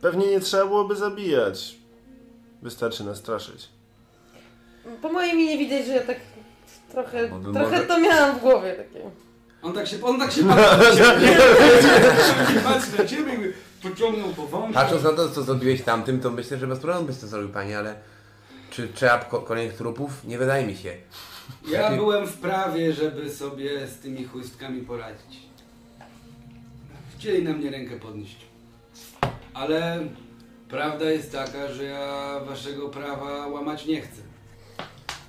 [0.00, 1.76] Pewnie nie trzeba byłoby zabijać.
[2.62, 3.73] Wystarczy nastraszyć.
[5.02, 6.16] Po mojej minie widać, że ja tak
[6.92, 9.00] trochę, Bo by trochę może- to miałam w głowie takie.
[9.62, 11.36] On tak się, on tak się patrzy na ciebie,
[12.64, 14.74] patrzy na ciebie, jakby pociągnął po wąszu.
[14.74, 17.78] Patrząc na to, co zrobiłeś tamtym, to myślę, że bez problemu byś to zrobił, panie,
[17.78, 17.94] ale
[18.70, 20.24] czy trzeba ko- kolejnych trupów?
[20.24, 20.94] Nie wydaje mi się.
[21.68, 25.38] Ja byłem w prawie, żeby sobie z tymi chłystkami poradzić.
[27.18, 28.36] Chcieli na mnie rękę podnieść.
[29.54, 29.98] Ale
[30.68, 34.20] prawda jest taka, że ja waszego prawa łamać nie chcę.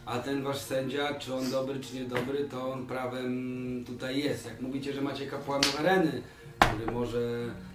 [0.05, 4.45] A ten wasz sędzia, czy on dobry, czy niedobry, to on prawem tutaj jest.
[4.45, 6.21] Jak mówicie, że macie kapłana Wereny,
[6.59, 7.19] który może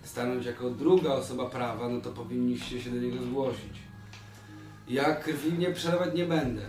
[0.02, 3.78] stanąć jako druga osoba prawa, no to powinniście się do niego zgłosić.
[4.88, 6.62] Ja krwi nie przelewać nie będę.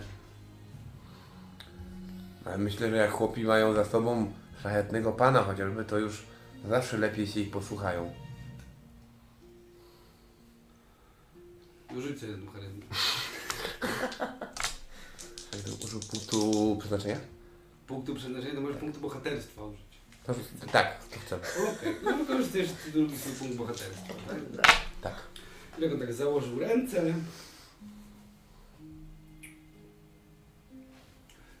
[2.44, 6.22] Ale myślę, że jak chłopi mają za sobą szlachetnego pana chociażby, to już
[6.68, 8.12] zawsze lepiej się ich posłuchają.
[11.88, 12.84] Sobie jedną charyzmę.
[15.52, 17.20] Jakbym użył punktu przeznaczenia?
[17.86, 19.92] Punktu przeznaczenia to możesz punktu bohaterstwa użyć.
[20.26, 20.34] To,
[20.72, 21.36] tak, to chcę.
[21.36, 24.14] Okej, no wykorzystujesz drugi swój punkt bohaterstwa.
[24.56, 24.76] Tak?
[25.02, 25.26] Tak.
[26.00, 27.14] Tak założył ręce.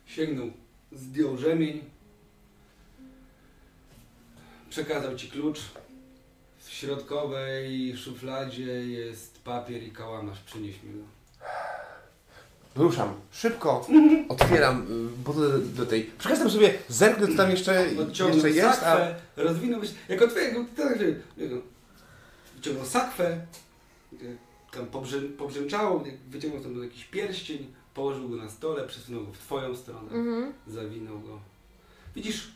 [0.06, 0.50] Sięgnął,
[0.92, 1.84] zdjął rzemień.
[4.70, 5.60] Przekazał ci klucz.
[6.58, 10.40] W środkowej szufladzie jest papier i kałamarz.
[10.40, 11.21] Przynieś mi go.
[12.76, 13.14] Ruszam.
[13.30, 13.86] Szybko
[14.28, 16.04] otwieram y, budę do tej.
[16.04, 17.86] Przekażę sobie zerknę, co tam jeszcze,
[18.32, 21.06] jeszcze jest, a sakwę, rozwinął, wiesz, jak tak, że
[21.36, 21.56] no,
[22.56, 23.40] wyciągnął sakwę,
[24.12, 24.36] y,
[24.72, 29.76] tam pobrzę, pobrzęczało, wyciągnął tam jakiś pierścień, położył go na stole, przesunął go w twoją
[29.76, 30.52] stronę, Mhm.
[30.66, 31.38] zawinął go.
[32.16, 32.52] Widzisz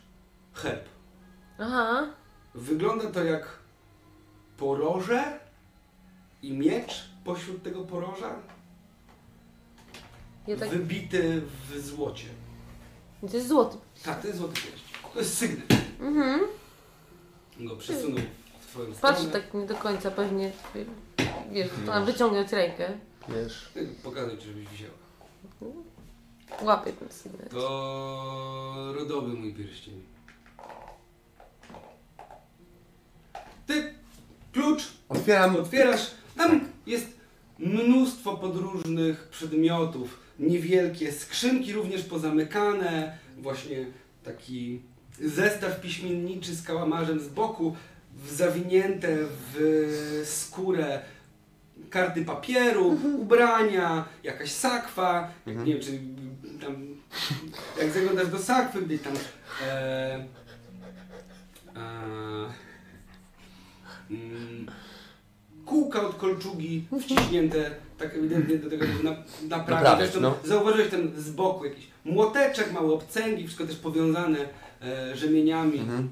[0.53, 0.85] herb.
[1.59, 2.07] Aha.
[2.55, 3.47] Wygląda to jak
[4.57, 5.39] poroże
[6.43, 8.35] i miecz pośród tego poroża,
[10.47, 10.69] Ja tak...
[10.69, 12.27] wybity w złocie.
[13.31, 13.77] To jest złoty.
[14.03, 15.11] Tak, to jest złoty pierścień.
[15.13, 15.73] To jest sygnet.
[15.99, 16.41] Mhm.
[17.59, 18.19] Go przesunął
[18.61, 19.39] w twoją Patrz stronę.
[19.41, 20.51] tak nie do końca pewnie.
[21.51, 22.97] Wiesz, tam wyciągać rękę.
[23.29, 23.69] Wiesz.
[24.03, 24.93] Pokazuj ci, żebyś wzięła.
[26.61, 27.49] Łapię ten sygnet.
[27.51, 30.03] To rodowy mój pierścień.
[33.67, 33.93] Ty
[34.53, 35.55] klucz otwieram.
[35.55, 36.11] otwierasz.
[36.37, 37.07] Tam jest
[37.59, 40.26] mnóstwo podróżnych przedmiotów.
[40.39, 43.17] Niewielkie skrzynki również pozamykane.
[43.37, 43.85] Właśnie
[44.23, 44.81] taki
[45.21, 47.75] zestaw piśmienniczy z kałamarzem z boku.
[48.31, 49.17] Zawinięte
[49.53, 51.01] w skórę
[51.89, 55.99] karty papieru, ubrania, jakaś sakwa, jak, nie wiem czy
[56.65, 56.75] tam,
[57.79, 59.13] jak zaglądasz do sakwy, gdzieś tam
[59.67, 60.25] e,
[64.11, 64.71] mm,
[65.87, 69.11] kółka od kolczugi wciśnięte tak ewidentnie do tego na,
[69.57, 69.81] na prawo.
[69.81, 70.35] prawej, Zresztą no.
[70.43, 74.37] Zauważyłeś tam z boku jakiś młoteczek, małe obcęgi, wszystko też powiązane
[74.81, 75.79] e, rzemieniami.
[75.79, 76.09] Mhm.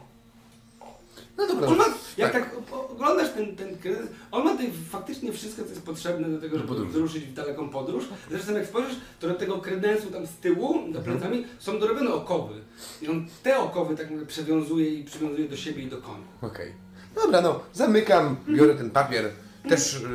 [1.37, 1.67] No dobra.
[1.67, 1.85] On ma,
[2.17, 2.43] jak tak.
[2.43, 2.55] tak,
[2.91, 6.85] oglądasz ten, ten kredyt, on ma tutaj faktycznie wszystko, co jest potrzebne do tego, żeby
[6.85, 8.03] wyruszyć w daleką podróż.
[8.29, 10.93] Zresztą jak spojrzysz, to do tego kredensu tam z tyłu, Mhm.
[10.93, 12.53] za plecami, są dorobione okowy.
[13.01, 16.25] I on te okowy tak przewiązuje i przywiązuje do siebie i do konia.
[16.41, 16.71] Okej.
[17.15, 19.29] Dobra, no, zamykam, biorę ten papier.
[19.69, 20.07] Też y,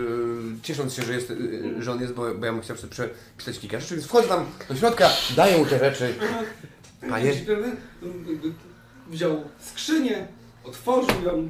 [0.62, 3.58] ciesząc się, że, jest, y, że on jest, bo, bo ja bym chciał sobie przepisać
[3.58, 6.14] kilka rzeczy, więc wchodzę tam do środka, daję mu te rzeczy.
[7.08, 7.32] Panie?
[9.10, 10.26] Wziął skrzynię,
[10.64, 11.48] otworzył ją,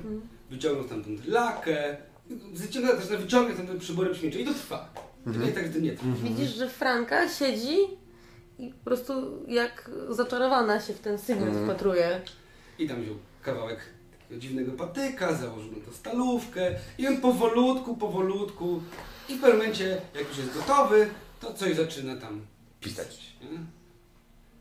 [0.51, 1.97] wyciągnął stamtąd lakę,
[2.53, 4.93] wyciągnął też wyciągnął stamtąd przybory śmieci i to trwa.
[5.27, 6.07] Nie jest tak, to nie trwa.
[6.23, 7.77] Widzisz, że Franka siedzi
[8.59, 9.13] i po prostu
[9.49, 11.65] jak zaczarowana się w ten sygnet Mhm.
[11.67, 12.21] wpatruje.
[12.79, 13.79] I tam wziął kawałek
[14.39, 18.83] dziwnego patyka, założył na to stalówkę i on powolutku, powolutku
[19.29, 22.41] i w pewnym momencie, jak już jest gotowy, to coś zaczyna tam
[22.81, 23.21] pisać.
[23.43, 23.59] Nie?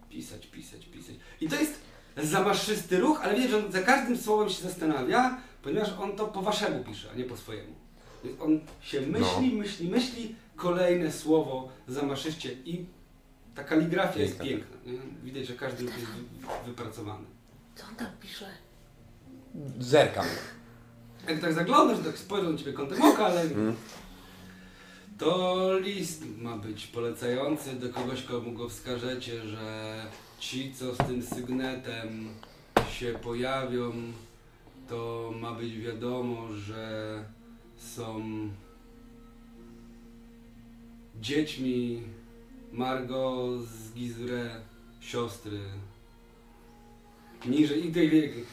[0.10, 1.16] Pisać, pisać, pisać.
[1.42, 1.74] I to jest
[2.24, 6.42] zamaszysty ruch, ale wiesz, że on za każdym słowem się zastanawia, ponieważ on to po
[6.42, 7.74] waszemu pisze, a nie po swojemu.
[8.24, 12.86] Więc on się myśli, myśli, myśli, kolejne słowo zamaszyście i
[13.56, 14.78] ta kaligrafia jest Piękna.
[14.78, 14.92] piękna.
[14.92, 15.24] Nie?
[15.24, 17.26] Widać, że każdy ruch jest wy- wypracowany.
[17.76, 18.46] Co on tam pisze?
[19.80, 20.26] Zerkam.
[21.28, 23.44] Jak tak zaglądasz, tak spojrzą na ciebie kątem oka, ale
[25.18, 29.96] to list ma być polecający do kogoś, komu go wskażecie, że
[30.40, 32.30] ci, co z tym sygnetem
[32.92, 33.92] się pojawią,
[34.90, 37.24] to ma być wiadomo, że
[37.78, 38.22] są
[41.22, 42.04] dziećmi
[42.72, 44.62] Margot z Gizre,
[45.00, 45.60] siostry.
[47.46, 48.46] Niżej, i tej wielkiej,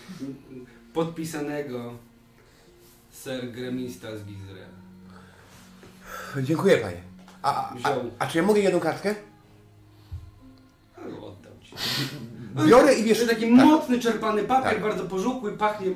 [0.96, 1.94] podpisanego
[3.12, 4.66] Ser Gremista z Gizre.
[6.42, 7.00] Dziękuję panie.
[7.42, 8.10] A, a, Wziął.
[8.18, 9.14] a czy ja mogę jedną kartkę?
[10.96, 11.74] Ale oddał ci.
[12.68, 13.18] Biorę i wiesz.
[13.18, 13.50] Wiesz, taki tak.
[13.50, 14.82] mocny, czerpany papier, Tak.
[14.82, 15.86] bardzo pożółkły, pachnie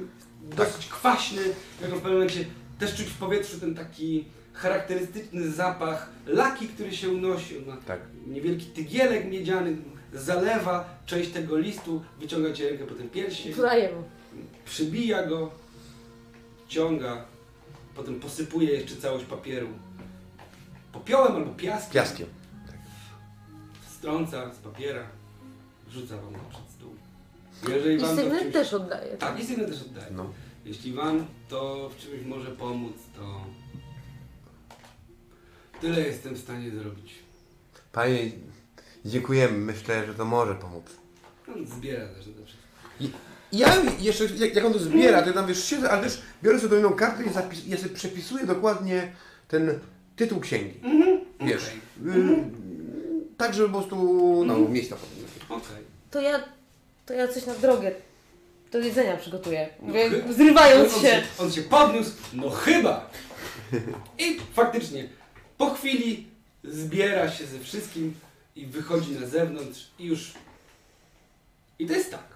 [0.42, 1.42] dosyć kwaśny.
[1.82, 2.44] Jak w pewnym momencie
[2.78, 7.54] też czuć w powietrzu ten taki charakterystyczny zapach laki, który się unosi.
[7.86, 8.00] Tak.
[8.26, 9.76] niewielki tygielek miedziany,
[10.14, 14.02] zalewa część tego listu, wyciąga ci rękę po ten pierścień, Daję mu.
[14.64, 15.50] Przybija go,
[16.68, 17.24] ciąga,
[17.94, 19.68] potem posypuje jeszcze całość papieru
[20.92, 21.92] popiołem albo piaskiem.
[21.92, 22.26] Piaskiem.
[23.98, 25.06] strąca z papiera,
[25.86, 26.94] wrzuca wam na przed stół.
[27.68, 28.52] Jeżeli I wam sygnet czymś...
[28.52, 29.16] też oddaje.
[29.16, 30.06] Tak, i sygnet też oddaję.
[30.10, 30.32] No.
[30.64, 33.44] Jeśli wam to w czymś może pomóc, to
[35.80, 37.14] tyle jestem w stanie zrobić.
[37.92, 38.30] Panie,
[39.04, 39.58] dziękujemy.
[39.58, 40.84] Myślę, że to może pomóc.
[41.54, 43.29] On zbiera też na wszystko.
[43.52, 46.58] Ja jeszcze, jak, jak on to zbiera, to ja tam wiesz, siedzę, ale też biorę
[46.58, 49.12] sobie tą inną kartę i zapis, ja sobie przepisuję dokładnie
[49.48, 49.78] ten
[50.16, 50.80] tytuł księgi.
[51.40, 52.20] Wiesz, Okej.
[52.20, 52.44] y,
[53.36, 53.96] tak żeby po prostu
[54.46, 55.62] no, mieć to potem.
[55.62, 55.84] Okej.
[56.10, 56.44] To ja,
[57.06, 57.92] to ja coś na drogę
[58.72, 59.68] do jedzenia przygotuję.
[59.80, 61.22] Mówię, chy- zrywając on, się.
[61.38, 63.10] On się podniósł, no chyba.
[64.18, 65.08] I faktycznie,
[65.58, 66.26] po chwili
[66.64, 68.14] zbiera się ze wszystkim
[68.56, 70.32] i wychodzi na zewnątrz i już...
[71.78, 72.26] I to jest tak,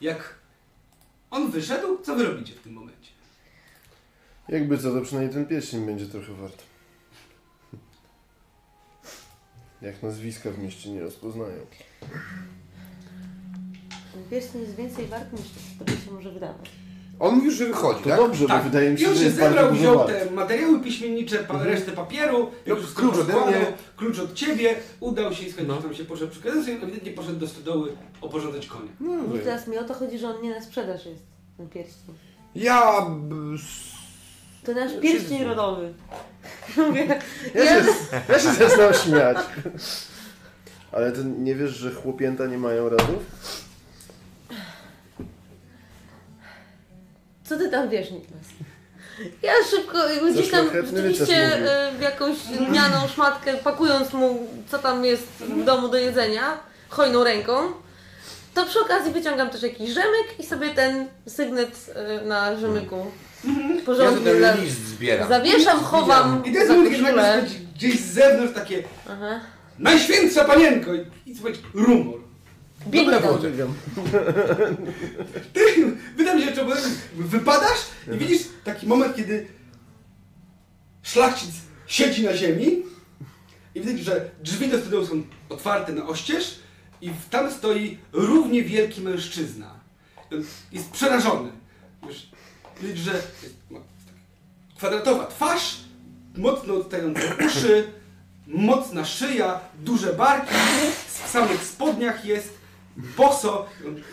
[0.00, 0.34] jak
[1.30, 3.10] on wyszedł, co wy robicie w tym momencie?
[4.48, 6.62] Jakby co, to przynajmniej ten pierścień będzie trochę wart.
[9.82, 11.66] Jak nazwiska w mieście nie rozpoznają.
[14.12, 15.42] Ten pierścień jest więcej wart niż
[15.78, 16.70] tobie się może wydawać.
[17.20, 18.18] On mówi, że wychodzi, To tak?
[18.18, 20.08] dobrze, bo wydaje mi I się, on że się jest bardzo zebrał, dużo wziął wart.
[20.10, 23.66] te materiały piśmiennicze, pa, resztę papieru, No, już klucz ode składał, mnie.
[23.96, 25.82] klucz od ciebie, udał się i skończył, No.
[25.82, 28.88] tam się poszedł przekazać, i ewidentnie poszedł do stodoły oporządzać konie.
[29.00, 31.22] No, I teraz mi o to chodzi, że on nie na sprzedaż jest,
[31.56, 32.14] ten pierścień.
[32.54, 33.06] Ja...
[33.10, 33.62] b- s-
[34.66, 35.94] To nasz Ja pierścień się- rodowy.
[36.76, 37.06] Mówię,
[37.54, 37.88] Ja ja, się,
[38.28, 39.36] ja się zaczynam śmiać.
[40.92, 43.22] Ale ty nie wiesz, że chłopięta nie mają radów?
[47.50, 48.40] Co ty tam wiesz, Niklas?
[49.42, 49.98] Ja szybko,
[50.32, 52.36] gdzieś tam rzeczywiście e, w jakąś
[52.68, 56.58] lnianą szmatkę, pakując mu, co tam jest w domu do jedzenia,
[56.88, 57.52] hojną ręką,
[58.54, 63.06] to przy okazji wyciągam też jakiś rzemyk i sobie ten sygnet e, na rzemyku
[63.44, 63.50] Ja
[63.86, 65.28] porządnie ten za, list zbieram.
[65.28, 67.44] zawieszam, chowam I to jest za koszulę.
[67.74, 69.40] gdzieś z zewnątrz takie Aha.
[69.78, 70.94] Najświętsza panienko!
[70.94, 72.20] I, i słuchaj, rumor.
[72.86, 73.74] Biegnij Dobra, tam.
[75.52, 76.64] Ty, wydaje mi się, że
[77.14, 77.78] wypadasz
[78.14, 79.46] i widzisz taki moment, kiedy
[81.02, 81.50] szlachcic
[81.86, 82.82] siedzi na ziemi
[83.74, 86.60] i widzisz, że drzwi do studiów są otwarte na oścież
[87.02, 89.80] i tam stoi równie wielki mężczyzna.
[90.72, 91.50] Jest przerażony.
[92.08, 92.30] Wiesz,
[92.80, 93.56] widzisz, że jest,
[94.76, 95.76] kwadratowa twarz,
[96.36, 97.92] mocno odstające uszy,
[98.46, 100.54] mocna szyja, duże barki,
[101.24, 102.59] w samych spodniach jest,
[102.96, 103.66] boso,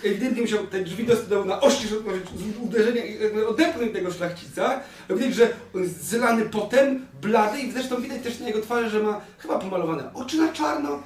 [0.03, 4.79] ewidentnie musiał te drzwi dostał na oścież z uderzenia i jakby odepchnąć tego szlachcica.
[5.09, 8.99] Widać, że on jest zylany potem, blady i zresztą widać też na jego twarzy, że
[9.03, 11.03] ma chyba pomalowane oczy na czarno.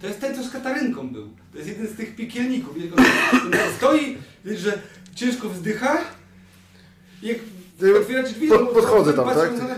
[0.00, 1.28] To jest ten, co z Katarynką był.
[1.52, 2.74] To jest jeden z tych piekielników.
[2.74, 4.78] Widać, on stoi, widać, że
[5.14, 5.98] ciężko wzdycha.
[7.22, 7.38] I jak
[8.02, 9.52] otwieracie drzwi, pod- to podchodzę tam, tak?
[9.58, 9.74] na-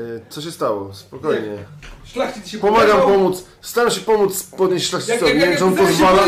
[0.00, 0.94] Y, Co się stało?
[0.94, 1.58] Spokojnie.
[2.04, 3.44] Szlachcic się Pomagam pomóc.
[3.60, 5.34] Staram się pomóc podnieść szlachcicowi.
[5.34, 6.22] Nie wiem, czy on pozwala.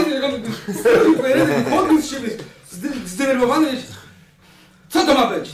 [1.71, 2.21] podniósł się,
[3.07, 3.69] zdenerwowany.
[4.89, 5.51] Co to ma być?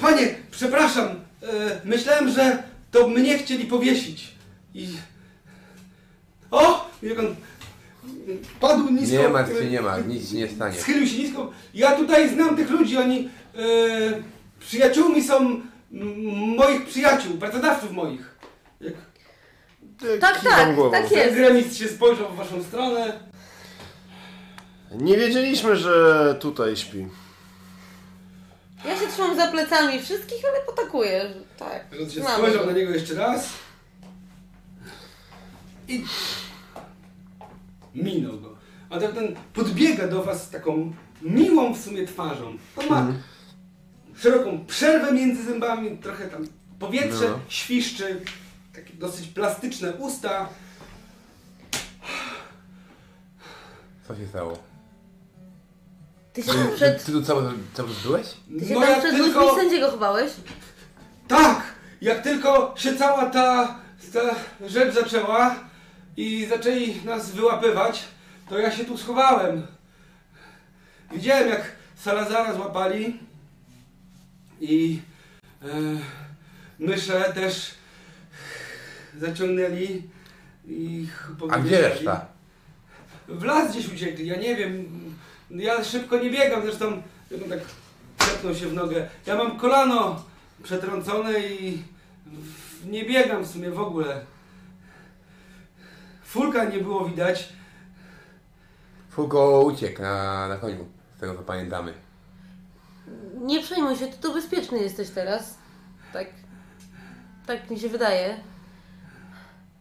[0.00, 1.08] Panie, przepraszam,
[1.42, 4.34] e, myślałem, że to mnie chcieli powiesić.
[4.74, 4.88] I...
[6.50, 6.90] O!
[7.02, 7.36] Jak on
[8.60, 9.16] padł nisko.
[9.22, 10.80] Nie martw się, nie ma, nic się nie stanie.
[10.80, 11.50] Schylił się nisko.
[11.74, 13.60] Ja tutaj znam tych ludzi, oni e,
[14.60, 15.62] przyjaciółmi są m,
[16.56, 18.34] moich przyjaciół, pracodawców moich.
[18.80, 18.94] Jak
[20.20, 20.90] Tak, Kiwam tak, głową.
[20.90, 21.34] tak jest.
[21.34, 23.20] Gremist się spojrzał w waszą stronę.
[24.94, 27.06] Nie wiedzieliśmy, że tutaj śpi.
[28.84, 31.22] Ja się trzymam za plecami wszystkich, ale potakuję.
[31.28, 31.86] że Tak.
[32.10, 32.66] Się Znamy spojrzał go.
[32.66, 33.48] na niego jeszcze raz
[35.88, 36.04] i
[37.94, 38.54] minął go.
[38.90, 42.58] A ten, ten podbiega do was z taką miłą w sumie twarzą.
[42.76, 43.12] On ma
[44.16, 46.46] szeroką przerwę między zębami, trochę tam
[46.78, 47.38] powietrze No.
[47.48, 48.20] świszczy,
[48.74, 50.48] takie dosyć plastyczne usta.
[54.08, 54.58] Co się stało?
[56.32, 58.26] Ty się tam przed, Ty tu cały, cały czas byłeś?
[58.60, 59.40] ty się No tam jak przed tylko...
[59.40, 60.32] ludźmi sędziego chowałeś?
[61.28, 61.62] Tak!
[62.00, 63.78] Jak tylko się cała ta,
[64.12, 64.20] ta
[64.68, 65.54] rzecz zaczęła
[66.16, 68.04] i zaczęli nas wyłapywać,
[68.48, 69.66] to ja się tu schowałem.
[71.12, 73.20] Widziałem jak Salazara złapali
[74.60, 75.00] i
[75.62, 75.66] e,
[76.78, 77.70] myszę też
[79.18, 80.02] zaciągnęli
[80.66, 81.06] i
[81.50, 82.26] A gdzie reszta?
[83.28, 84.84] W las gdzieś uciekli, ja nie wiem.
[85.50, 87.60] Ja szybko nie biegam, zresztą jak on tak
[88.18, 89.08] klepnął się w nogę.
[89.26, 90.22] Ja mam kolano
[90.62, 91.82] przetrącone i
[92.86, 94.24] nie biegam w sumie w ogóle.
[96.24, 97.48] Fulka nie było widać.
[99.10, 100.86] Fugo uciekł na, na koniu,
[101.16, 101.94] z tego co pamiętamy.
[103.40, 105.58] Nie przejmuj się, ty tu bezpieczny jesteś teraz.
[106.12, 106.26] Tak.
[107.46, 108.40] Tak mi się wydaje.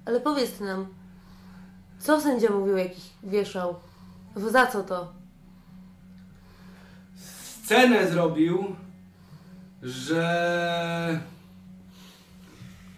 [0.06, 0.88] Ale powiedz nam,
[2.00, 3.76] co sędzia mówił, jak ich wieszał?
[4.36, 5.14] Za co to?
[7.64, 8.76] Scenę zrobił,
[9.84, 11.20] że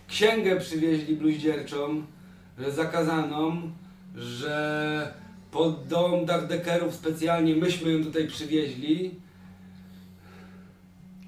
[0.08, 2.06] księgę przywieźli bluździerczą,
[2.58, 3.62] że zakazaną,
[4.16, 5.14] że
[5.52, 9.20] pod dom Dachdekerów specjalnie myśmy ją tutaj przywieźli.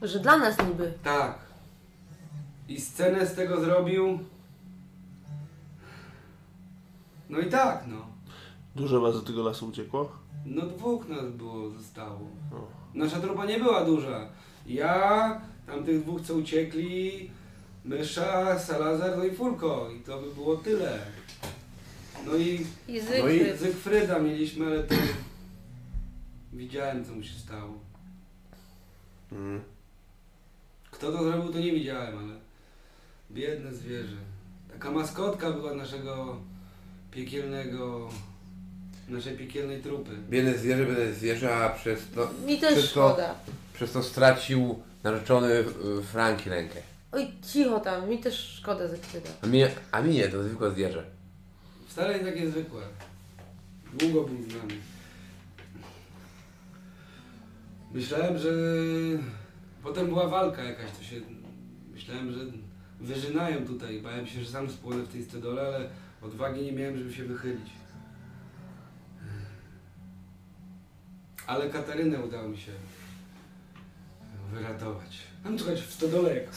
[0.02, 0.94] Że dla nas niby.
[1.04, 1.40] Tak.
[2.70, 4.20] I scenę z tego zrobił.
[7.30, 8.08] No i tak, no.
[8.76, 10.12] Dużo was do tego lasu uciekło?
[10.46, 12.20] No dwóch nas było, zostało.
[12.54, 12.68] O.
[12.94, 14.30] Nasza trupa nie była duża.
[14.68, 17.30] Ja, tamtych dwóch co uciekli,
[17.86, 19.90] Mysza, Salazar, no i Furko.
[19.92, 21.00] I to by było tyle.
[22.26, 23.02] No i I No i-
[23.40, 23.60] Zygfryd.
[23.60, 24.96] Zygfryda mieliśmy, ale to...
[26.54, 27.74] Widziałem co mu się stało.
[29.32, 29.62] Mm.
[30.92, 32.34] Kto to zrobił, to nie widziałem, ale
[33.32, 34.16] biedne zwierzę.
[34.72, 36.38] Taka maskotka była naszego
[37.18, 38.10] piekielnego,
[39.10, 40.12] naszej piekielnej trupy.
[40.30, 43.36] Biedne zwierzę, biedne zwierzę, a przez to, Mi też przez to, szkoda.
[43.74, 45.64] przez to stracił narzeczony
[46.12, 46.80] Franki rękę.
[47.12, 49.30] Oj, cicho tam, mi też szkoda Zygfryda.
[49.42, 49.62] A mi,
[49.92, 51.04] a mi nie, to zwykłe zwierzę.
[51.88, 52.82] Wcale nie takie zwykłe.
[53.94, 54.74] Długo był z nami.
[57.94, 58.50] Myślałem, że
[59.84, 61.16] potem była walka jakaś, to się...
[61.94, 62.40] Myślałem, że
[63.00, 64.02] wyżynają tutaj.
[64.02, 65.90] Bałem się, że sam spłonę w tej stodole, ale
[66.28, 67.70] odwagi nie miałem, żeby się wychylić.
[71.48, 72.72] Ale Katarynę udało mi się
[74.54, 75.18] wyratować.
[75.44, 76.50] Tam słuchać w stodole jak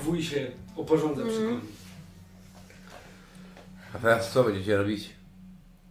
[0.00, 1.60] wuj się oporządza przy Mhm.
[1.60, 1.72] koniu.
[3.94, 5.10] A teraz co będziecie robić?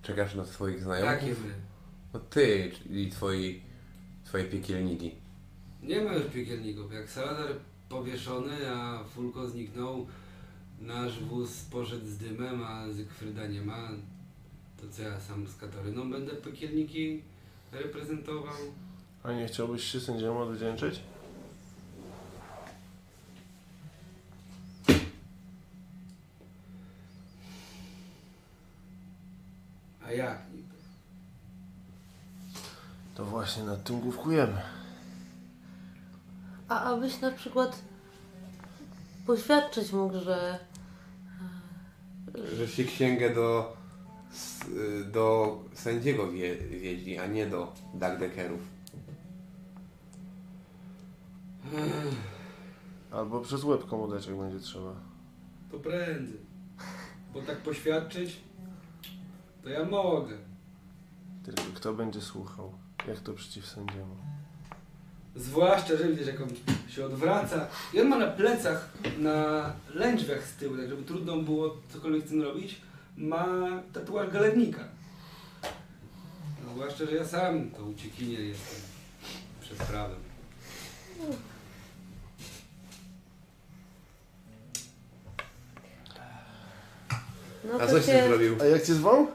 [0.02, 1.12] Czekasz na swoich znajomych?
[1.22, 1.54] Jakie wy?
[2.14, 3.62] No ty i twoi,
[4.26, 5.12] twoje piekielniki.
[5.84, 6.94] Nie ma już piekielników.
[6.94, 7.48] Jak Salazar
[7.90, 10.08] powieszony, a Fulko zniknął,
[10.82, 13.90] nasz wóz poszedł z dymem, a Zygfryda nie ma,
[14.82, 17.22] to co ja sam z Kataryną będę piekielniki
[17.72, 18.56] reprezentował?
[19.24, 21.00] A nie chciałbyś się sędziemu odwdzięczyć?
[30.06, 30.76] A jak niby?
[33.16, 34.62] To właśnie nad tym główkujemy.
[36.70, 37.82] A abyś na przykład
[39.26, 40.60] poświadczyć mógł, że
[42.58, 43.78] Że się księgę do,
[45.12, 48.62] do sędziego wie, wiedzi, a nie do dagdekerów.
[53.12, 53.86] Albo przez łeb
[54.28, 54.94] jak będzie trzeba.
[55.72, 56.40] To prędzej.
[57.34, 58.42] Bo tak poświadczyć,
[59.64, 60.38] to ja mogę.
[61.44, 62.74] Tylko kto będzie słuchał?
[63.08, 64.16] Jak to przeciw sędziemu?
[65.36, 66.50] Zwłaszcza, że widzisz, jak on
[66.90, 67.68] się odwraca.
[67.94, 72.30] I on ma na plecach, na lędźwiach z tyłu, tak żeby trudno było cokolwiek z
[72.30, 72.82] tym robić,
[73.18, 73.46] ma
[73.94, 74.84] tatuaż galewnika.
[76.66, 78.80] No, zwłaszcza, że ja sam to uciekinier jestem
[79.62, 80.20] przed prawem.
[87.64, 88.28] no A to coś ty cię...
[88.28, 88.58] zrobił?
[88.62, 89.28] A jak cię zwą?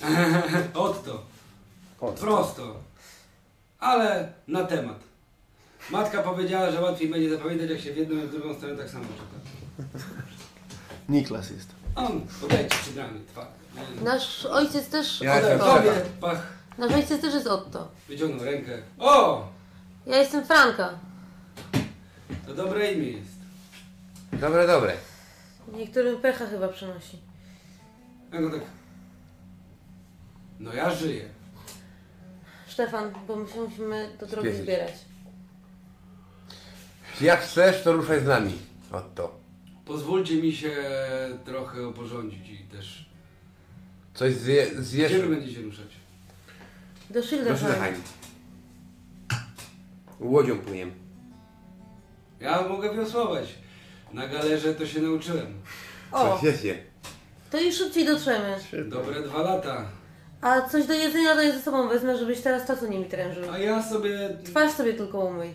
[0.74, 1.22] Otto,
[2.00, 2.80] O, prosto,
[3.84, 4.98] ale na temat.
[5.90, 8.90] Matka powiedziała, że łatwiej będzie zapamiętać, jak się w jedną i w drugą stronę tak
[8.90, 9.98] samo czyta.
[11.08, 11.68] Niklas jest.
[11.96, 13.50] On podajcie przy ramię, twardo.
[13.98, 15.64] Nie, Nasz ojciec też Ja Otto.
[15.74, 16.42] tobie, pach,
[16.78, 17.88] Nasz ojciec też jest Otto.
[18.08, 18.78] wyciągnął rękę.
[18.98, 19.46] O!
[20.06, 20.90] Ja jestem Franka.
[22.46, 23.30] To dobre imię jest.
[24.32, 24.92] Dobre, dobre.
[25.72, 27.18] Niektórym pecha chyba przynosi.
[28.32, 28.60] Ja go tak...
[30.60, 31.28] No ja żyję.
[32.74, 34.64] Stefan, bo my się musimy do drogi Spieszyć.
[34.64, 34.92] zbierać.
[37.20, 38.52] Jak chcesz, to ruszaj z nami.
[38.92, 39.38] Oto.
[39.84, 40.72] Pozwólcie mi się
[41.44, 43.08] trochę oporządzić i też...
[44.14, 45.12] Coś zje, zjesz.
[45.12, 45.86] Gdzie wy będziecie ruszać?
[47.10, 47.56] Do Do Schilderheim.
[47.58, 48.02] Schilderheim.
[50.20, 50.92] Łodzią płyniemy.
[52.40, 53.54] Ja mogę wiosłować.
[54.12, 55.54] Na galerze to się nauczyłem.
[56.12, 56.78] O, Wiecie.
[57.50, 58.56] to już szybciej dotrzemy.
[58.86, 59.88] Dobre dwa lata.
[60.44, 63.44] A coś do jedzenia to ja ze sobą wezmę, żebyś teraz czasu nie mi trężył.
[63.52, 64.36] A ja sobie...
[64.44, 65.48] Twarz sobie tylko umyj.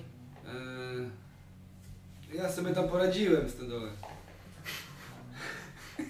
[2.34, 3.92] E, ja sobie tam poradziłem z tym dole.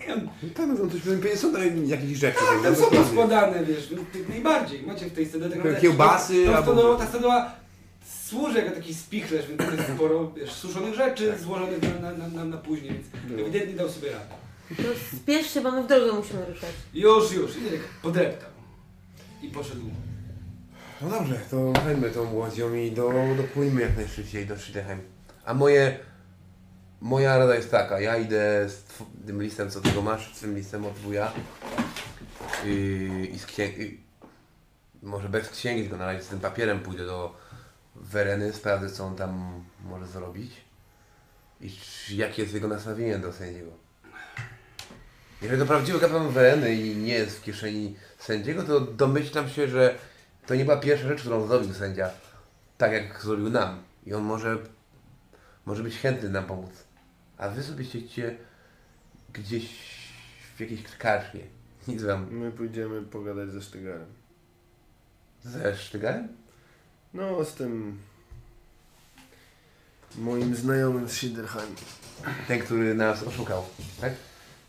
[0.08, 2.38] Ja, No tak, no to pewnie są tam jakieś rzeczy.
[2.40, 4.84] tak, tam są poskładane, wiesz, no, tych najbardziej.
[4.84, 7.52] Macie w tej stodole tak naprawdę- Kiełbasy, Ta albo- stodoła, ta stodoła
[8.26, 12.46] służy jako taki spichlerz, więc tam jest sporo wiesz, suszonych rzeczy złożonych na, na, na,
[12.46, 14.26] na, później, więc ewidentnie dał sobie radę.
[14.78, 16.70] To spiesz się, bo my w drogę musimy ruszać.
[16.94, 18.59] Już, już, i tak podeptał.
[19.42, 19.82] I poszedł.
[21.02, 25.02] No dobrze, to chodźmy tą łodzią i do, dopłyńmy jak najszybciej do Schilderheim.
[25.46, 26.00] A moje...
[27.02, 28.84] Moja rada jest taka, ja idę z
[29.26, 31.32] tym listem, co tego masz, z tym listem od wuja
[32.66, 34.00] i, z księgi,
[35.02, 37.36] może bez księgi, tylko na razie z tym papierem pójdę do
[37.96, 40.52] Wereny, sprawdzę co on tam może zrobić
[41.62, 41.72] i
[42.18, 43.72] jakie jest jego nastawienie do sędziego.
[45.42, 49.96] Jeżeli to prawdziwy kapitan Wereny i nie jest w kieszeni sędziego, to domyślam się, że
[50.46, 52.10] to nie była pierwsza rzecz, którą zrobił sędzia,
[52.78, 53.84] tak jak zrobił nam.
[54.06, 54.58] I on może,
[55.66, 56.72] może być chętny nam pomóc.
[57.38, 58.38] a wy sobie siedzicie
[59.34, 59.70] gdzieś
[60.56, 61.42] w jakiejś karczmie.
[61.88, 62.28] Nic wam.
[62.32, 64.06] My pójdziemy pogadać ze Sztygarem.
[65.44, 66.28] Ze Sztygarem?
[67.14, 68.00] No, z tym...
[70.18, 71.76] Moim znajomym z Sinderheim.
[72.48, 73.66] Ten, który nas oszukał,
[74.02, 74.14] tak?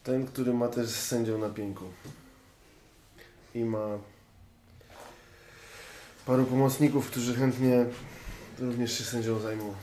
[0.05, 1.85] Ten, który ma też z sędzią na pieńku.
[3.55, 3.99] I ma
[6.27, 7.87] paru pomocników, którzy chętnie
[8.59, 9.75] również się sędzią zajmą.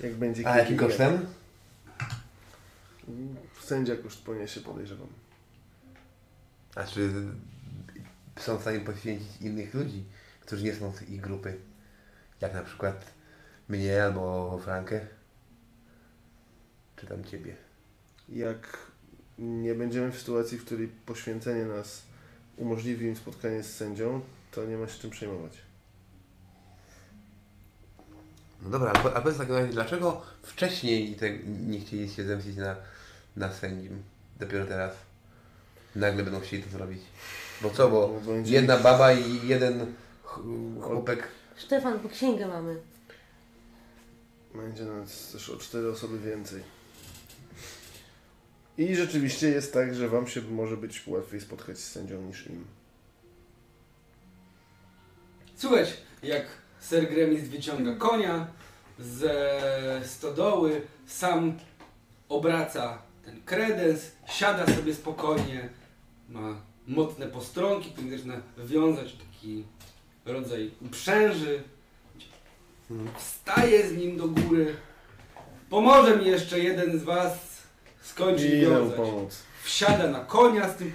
[0.00, 1.26] Jak będzie A jakim kosztem?
[3.62, 5.08] Sędzia koszt poniesie, podejrzewam.
[6.74, 7.10] A czy
[8.38, 10.04] są w stanie poświęcić innych ludzi,
[10.40, 11.58] którzy nie są z ich grupy?
[12.40, 13.12] Jak na przykład
[13.68, 15.00] mnie albo Frankę?
[16.96, 17.56] Czy tam ciebie?
[18.28, 18.78] Jak
[19.38, 22.02] nie będziemy w sytuacji, w której poświęcenie nas
[22.56, 24.20] umożliwi im spotkanie z sędzią,
[24.52, 25.52] to nie ma się czym przejmować.
[28.62, 32.76] No dobra, ale, ale powiedz takim razie, dlaczego wcześniej te, nie chcieli się zemścić na,
[33.36, 34.02] na sędzim?
[34.40, 34.92] Dopiero teraz
[35.96, 37.02] nagle będą chcieli to zrobić.
[37.62, 40.40] Bo co, bo Bo będzie- jedna baba i jeden ch-
[40.82, 41.28] chłopek...
[41.56, 42.76] Stefan, bo księgę mamy.
[44.54, 46.62] Będzie nas też o cztery osoby więcej.
[48.78, 52.64] I rzeczywiście jest tak, że Wam się może być łatwiej spotkać z sędzią niż im.
[55.56, 55.84] Słuchaj,
[56.22, 56.46] jak
[56.80, 58.46] Ser Gremis wyciąga konia
[58.98, 59.60] ze
[60.04, 61.58] stodoły, sam
[62.28, 65.68] obraca ten kredens, siada sobie spokojnie,
[66.28, 66.56] ma
[66.86, 69.64] mocne postronki, które zaczyna wiązać taki
[70.24, 71.62] rodzaj uprzęży.
[73.18, 74.76] Wstaje z nim do góry.
[75.70, 77.53] Pomoże mi jeszcze jeden z was
[78.04, 79.36] skończyć I idę wiązać pomóc.
[79.62, 80.92] wsiada na konia z tym.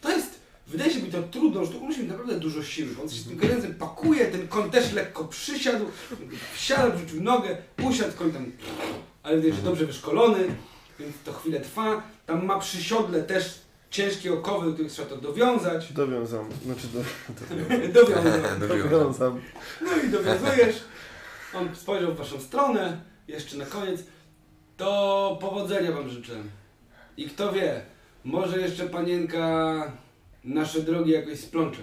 [0.00, 2.94] To jest, wydaje się być to trudno, że to musi mieć naprawdę dużo siły.
[2.94, 5.84] bo On się z tym koniem pakuje, ten koń też lekko przysiadł,
[6.54, 8.52] wsiadł, wrzucił nogę, usiadł, koń tam,
[9.22, 10.38] ale widać, że dobrze wyszkolony,
[11.00, 12.02] więc to chwilę trwa.
[12.26, 13.58] Tam ma przy siodle też
[13.90, 15.92] ciężkie okowy, do których trzeba to dowiązać.
[15.92, 16.48] Dowiązam.
[16.64, 17.00] Znaczy do,
[18.02, 18.42] Dowiązać.
[18.68, 19.40] dowiązam.
[19.82, 20.76] No i dowiązujesz.
[21.54, 24.00] On spojrzał w waszą stronę, jeszcze na koniec.
[24.76, 26.32] To powodzenia wam życzę.
[27.16, 27.82] I kto wie,
[28.24, 29.92] może jeszcze panienka
[30.44, 31.80] nasze drogi jakoś splącze.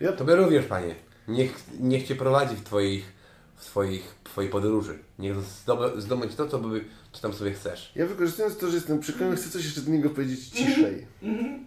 [0.00, 0.94] Ja Tobie również, panie.
[1.28, 3.12] Niech, niech cię prowadzi w twoich,
[3.56, 4.98] w twoich, w twojej podróży.
[5.18, 7.92] Niech zdob- zdobądź to, co, by, co tam sobie chcesz.
[7.96, 11.06] Ja wykorzystując to, że jestem przy koniu, chcę coś jeszcze do niego powiedzieć ciszej.
[11.22, 11.66] Mhm.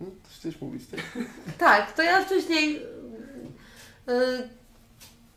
[0.00, 1.00] No, coś chcesz mówić tak?
[1.58, 2.72] Tak, to ja wcześniej
[4.06, 4.48] yy,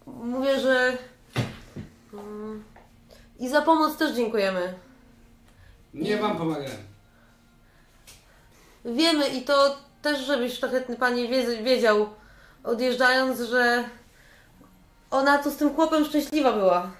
[0.05, 0.97] mówię, że
[2.13, 2.19] yy,
[3.39, 4.73] i za pomoc też dziękujemy.
[5.93, 6.77] Nie wam pomagałem.
[8.85, 12.09] Wiemy i to też, żebyś szlachetny panie wiedz- wiedział,
[12.63, 13.89] odjeżdżając, że
[15.11, 16.91] ona tu z tym chłopem szczęśliwa była.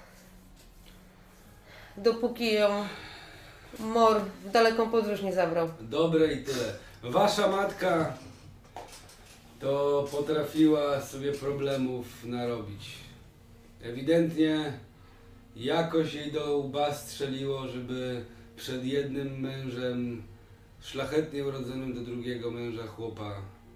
[1.96, 2.84] Dopóki ją
[3.78, 5.68] mor w daleką podróż nie zabrał.
[5.80, 6.72] Dobre i tyle.
[7.02, 8.12] Wasza matka
[9.60, 12.94] to potrafiła sobie problemów narobić.
[13.82, 14.72] Ewidentnie
[15.56, 18.24] jakoś jej do łba strzeliło, żeby
[18.56, 20.22] przed jednym mężem
[20.80, 23.34] szlachetnie urodzonym do drugiego męża chłopa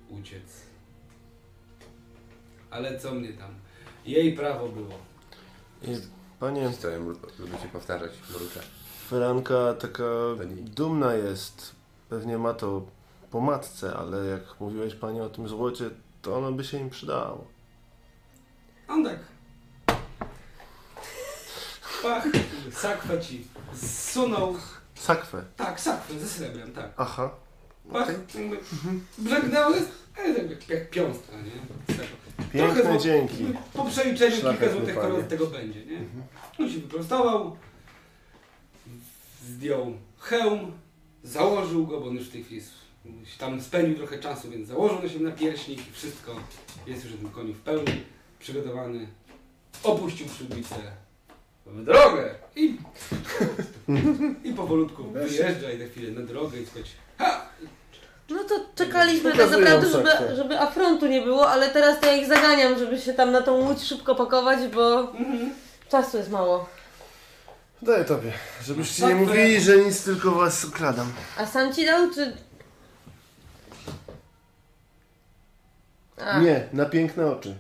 [0.09, 0.43] uciec.
[2.71, 3.55] Ale co mnie tam?
[4.07, 4.95] Jej prawo było.
[6.41, 8.61] Panie, Historię lu- lubię się powtarzać, Borucza.
[9.09, 10.05] Franka taka
[10.39, 10.63] Pani.
[10.63, 11.75] dumna jest.
[12.09, 12.87] Pewnie ma to
[13.31, 15.91] po matce, ale jak mówiłeś Panie o tym złocie,
[16.23, 17.45] to ono by się im przydało.
[18.89, 19.19] On tak.
[22.03, 22.25] Pach,
[22.73, 23.45] sakwę ci
[23.75, 24.57] zsunął.
[24.95, 25.45] Sakwę.
[25.57, 26.93] Tak, sakwę ze srebrem, tak.
[26.97, 27.31] Aha.
[27.93, 28.59] Pach, jakby
[29.19, 29.89] brzegnęło jest,
[30.19, 31.97] ale tak jak, jak piąstka, nie?
[32.53, 33.47] Piękne Trochę dzięki.
[33.75, 35.99] Po przeliczeniu kilka złotych koron z tego będzie, nie?
[36.59, 37.57] On się wyprostował,
[39.47, 40.73] zdjął hełm,
[41.25, 42.63] założył go, bo on już w tej chwili
[43.39, 46.37] tam spędził trochę czasu, więc założył na siebie napierśnik i wszystko
[46.87, 48.05] jest już na tym koniu w pełni
[48.39, 49.07] przygotowany.
[49.83, 50.77] Opuścił przyłbicę
[51.71, 52.79] w drogę i,
[54.49, 57.47] i powolutku wyjeżdża i za chwilę na drogę i słuchać, ha!
[58.29, 62.17] No to czekaliśmy tak Pokazują naprawdę, żeby, żeby afrontu nie było, ale teraz to ja
[62.17, 65.13] ich zaganiam, żeby się tam na tą łódź szybko pakować, bo
[65.89, 66.69] czasu jest mało.
[67.83, 68.33] Daj tobie,
[68.65, 69.27] żebyście nie Sakwę.
[69.27, 71.13] mówili, że nic tylko was ukradam.
[71.39, 72.37] A sam ci dał, czy...
[76.25, 77.55] A, Nie, na piękne oczy.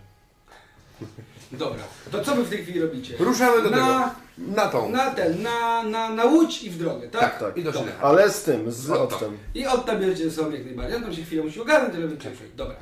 [1.52, 3.16] Dobra, to co wy w tej chwili robicie?
[3.18, 4.10] Ruszamy do na, tego.
[4.38, 4.90] Na tą.
[4.90, 7.20] Na ten, na, na, na łódź i w drogę, tak?
[7.20, 7.56] Tak, tak.
[7.56, 7.92] I do Dobra.
[8.00, 9.38] Ale z tym, z octem.
[9.54, 10.96] I Otta bierzecie ze sobą jak najbardziej.
[10.96, 12.54] On tam się chwilę musi ogarnąć, ale będzie przejść.
[12.56, 12.76] Dobra.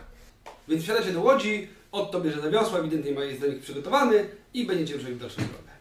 [0.68, 4.66] Więc wsiadacie do łodzi, Otto bierze za wiosła, ewidentnie ma jest do nich przygotowany i
[4.66, 5.72] będziecie ruszać w dalszą drogę.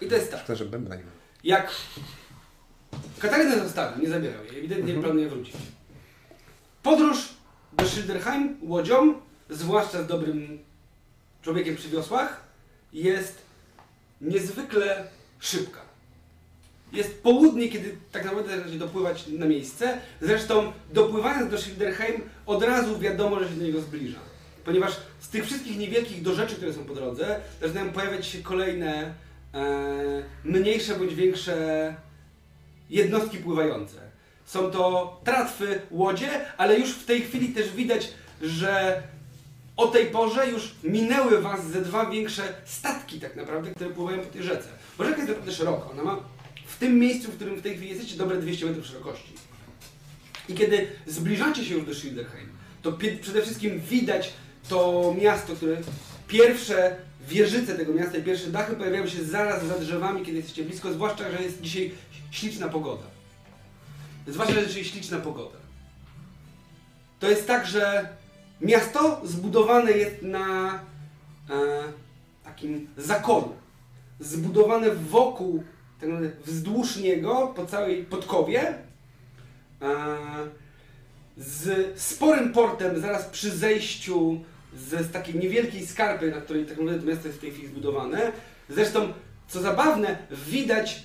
[0.00, 0.40] I to jest tak.
[0.40, 1.10] Szkoda, że bębna nie ma.
[1.44, 1.70] Jak
[3.18, 5.54] Katarynę zostawił, nie zabierał jej, ewidentnie planuje wrócić.
[6.82, 7.28] Podróż
[7.72, 9.14] do Schilderheim łodzią,
[9.50, 10.58] zwłaszcza z dobrym
[11.48, 12.40] człowiekiem przy wiosłach,
[12.92, 13.42] jest
[14.20, 15.04] niezwykle
[15.40, 15.80] szybka.
[16.92, 19.98] Jest południe, kiedy tak naprawdę zacznie dopływać na miejsce.
[20.20, 24.18] Zresztą dopływając do Schilderheim od razu wiadomo, że się do niego zbliża.
[24.64, 29.14] Ponieważ z tych wszystkich niewielkich dorzeczy, które są po drodze, zaczynają pojawiać się kolejne
[29.54, 31.94] e, mniejsze bądź większe
[32.90, 33.96] jednostki pływające.
[34.44, 38.08] Są to tratwy, łodzie, ale już w tej chwili też widać,
[38.42, 39.02] że
[39.78, 44.32] o tej porze już minęły was ze dwa większe statki tak naprawdę, które pływają po
[44.32, 44.68] tej rzece.
[44.98, 45.90] Bo rzeka jest naprawdę szeroka.
[45.90, 46.20] Ona ma
[46.66, 49.32] w tym miejscu, w którym w tej chwili jesteście, dobre 200 metrów szerokości.
[50.48, 52.48] I kiedy zbliżacie się już do Schilderheim,
[52.82, 54.32] to przede wszystkim widać
[54.68, 55.76] to miasto, które
[56.28, 56.96] pierwsze
[57.28, 61.30] wieżyce tego miasta i pierwsze dachy pojawiają się zaraz za drzewami, kiedy jesteście blisko, zwłaszcza,
[61.30, 61.92] że jest dzisiaj
[62.30, 63.04] śliczna pogoda.
[64.26, 65.58] Zwłaszcza, że dzisiaj śliczna pogoda.
[67.20, 68.08] To jest tak, że
[68.60, 70.74] miasto zbudowane jest na
[71.50, 71.82] e,
[72.44, 73.54] takim zakolu.
[74.20, 75.62] Zbudowane wokół,
[76.00, 78.74] tak naprawdę wzdłuż niego, po całej podkowie.
[79.82, 79.94] E,
[81.36, 84.40] z sporym portem zaraz przy zejściu
[84.76, 87.68] z, z takiej niewielkiej skarpy, na której tak naprawdę to miasto jest w tej chwili
[87.68, 88.32] zbudowane.
[88.68, 89.12] Zresztą,
[89.48, 91.02] co zabawne, widać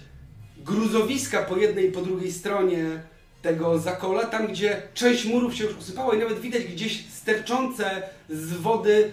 [0.58, 3.04] gruzowiska po jednej i po drugiej stronie
[3.44, 8.54] tego zakola, tam gdzie część murów się już usypała i nawet widać gdzieś sterczące z
[8.54, 9.12] wody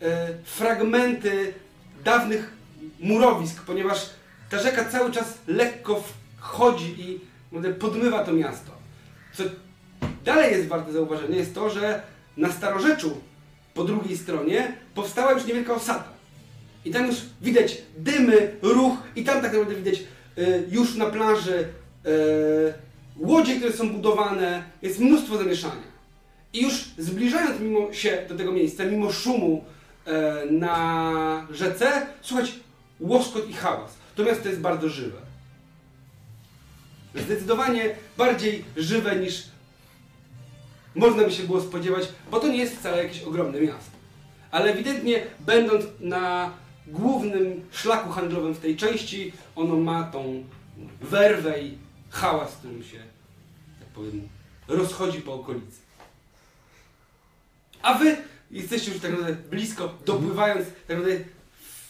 [0.00, 1.54] e, fragmenty
[2.04, 2.50] dawnych
[3.00, 4.10] murowisk, ponieważ
[4.50, 6.04] ta rzeka cały czas lekko
[6.38, 7.20] wchodzi i
[7.80, 8.70] podmywa to miasto.
[9.34, 9.42] Co
[10.24, 12.02] dalej jest warte zauważenia jest to, że
[12.36, 13.20] na Starorzeczu
[13.74, 16.08] po drugiej stronie powstała już niewielka osada.
[16.84, 19.94] I tam już widać dymy, ruch i tam tak naprawdę widać
[20.38, 21.68] y, już na plaży
[22.06, 25.92] y, łodzie, które są budowane, jest mnóstwo zamieszania.
[26.52, 29.64] I już zbliżając mimo się do tego miejsca, mimo szumu
[30.04, 32.52] e, na rzece, słuchać
[33.00, 33.94] łoskot i hałas.
[34.14, 35.18] To miasto jest bardzo żywe.
[37.14, 39.42] Zdecydowanie bardziej żywe niż
[40.94, 43.92] można by się było spodziewać, bo to nie jest wcale jakieś ogromne miasto.
[44.50, 46.50] Ale ewidentnie, będąc na
[46.86, 50.44] głównym szlaku handlowym w tej części, ono ma tą
[51.00, 51.78] werwę i
[52.12, 52.98] hałas, którym się,
[53.78, 54.28] tak powiem,
[54.68, 55.78] rozchodzi po okolicy.
[57.82, 58.16] A wy
[58.50, 61.24] jesteście już tak naprawdę blisko, dopływając tak naprawdę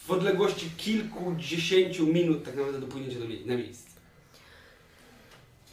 [0.07, 2.87] w odległości kilkudziesięciu minut tak naprawdę do
[3.27, 3.89] mie- na miejsce.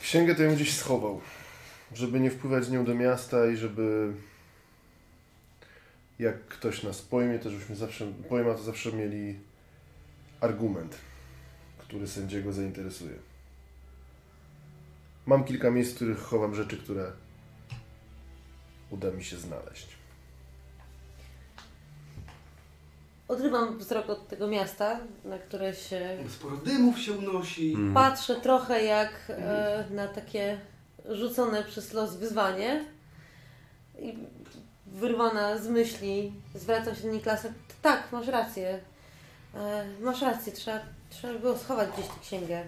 [0.02, 1.20] Księgę to ją gdzieś schował,
[1.94, 4.12] żeby nie wpływać z nią do miasta i żeby
[6.18, 9.38] jak ktoś nas pojmie, to żebyśmy zawsze, pojma to zawsze mieli
[10.40, 10.96] argument,
[11.78, 13.12] który sędziego zainteresuje.
[15.30, 17.12] Mam kilka miejsc, w których chowam rzeczy, które
[18.90, 19.86] uda mi się znaleźć.
[23.28, 27.76] Odrywam wzrok od tego miasta, na które się Sporo dymów się unosi.
[27.94, 30.60] patrzę trochę jak e, na takie
[31.08, 32.84] rzucone przez los wyzwanie.
[33.98, 34.18] I
[34.86, 37.48] wyrwana z myśli zwracam się do Niklasa.
[37.82, 38.80] Tak, masz rację.
[39.54, 42.64] E, masz rację, trzeba, trzeba było schować gdzieś tę księgę.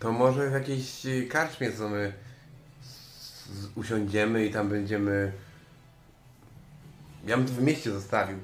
[0.00, 2.12] To może w jakiejś y, karczmie, co my
[2.82, 5.32] z- usiądziemy i tam będziemy...
[7.26, 8.38] Ja bym to w mieście zostawił.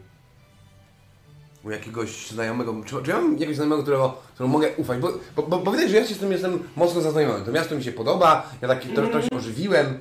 [1.65, 5.43] U jakiegoś znajomego, czy, czy ja mam jakiegoś znajomego, którego, któremu mogę ufać, bo, bo,
[5.43, 7.45] bo, bo widać, że ja się z tym jestem mocno zaznajomiony.
[7.45, 10.01] To miasto mi się podoba, ja taki to, to się ożywiłem.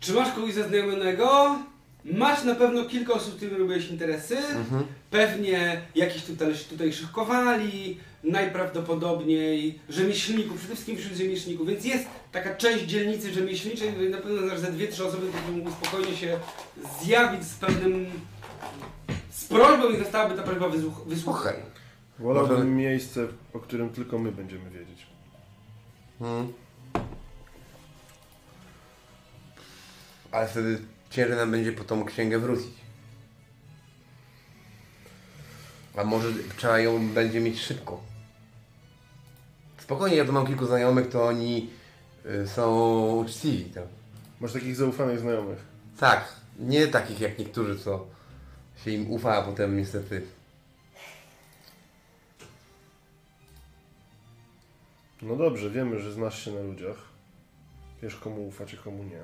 [0.00, 1.58] Czy masz kogoś zaznajomionego?
[2.04, 4.36] Masz na pewno kilka osób, którym robiłeś interesy.
[5.10, 12.84] Pewnie jakiś tutaj, tutaj szychkowali, najprawdopodobniej rzemieślników, przede wszystkim wśród rzemieślników, więc jest taka część
[12.84, 16.38] dzielnicy rzemieślniczej, na pewno znasz ze dwie, trzy osoby, które mógł spokojnie się
[17.02, 18.06] zjawić z pewnym...
[19.30, 21.58] z prośbą i zostałaby ta prośba wysłuch- wysłuchana.
[22.18, 25.06] Wolałbym Może- miejsce, o którym tylko my będziemy wiedzieć.
[26.18, 26.52] Hmm.
[30.32, 30.78] Ale wtedy
[31.10, 32.70] ciężej nam będzie po tą księgę wrócić.
[35.96, 38.09] A może trzeba ją będzie mieć szybko.
[39.90, 41.70] Spokojnie, ja tu mam kilku znajomych, to oni
[42.26, 42.66] y, są
[43.16, 43.64] uczciwi.
[43.64, 43.80] To.
[44.40, 45.58] Masz takich zaufanych znajomych.
[46.00, 48.06] Tak, nie takich jak niektórzy, co
[48.84, 50.22] się im ufa, a potem niestety
[55.22, 56.98] No dobrze, wiemy, że znasz się na ludziach.
[58.02, 59.20] Wiesz komu ufać, a komu nie.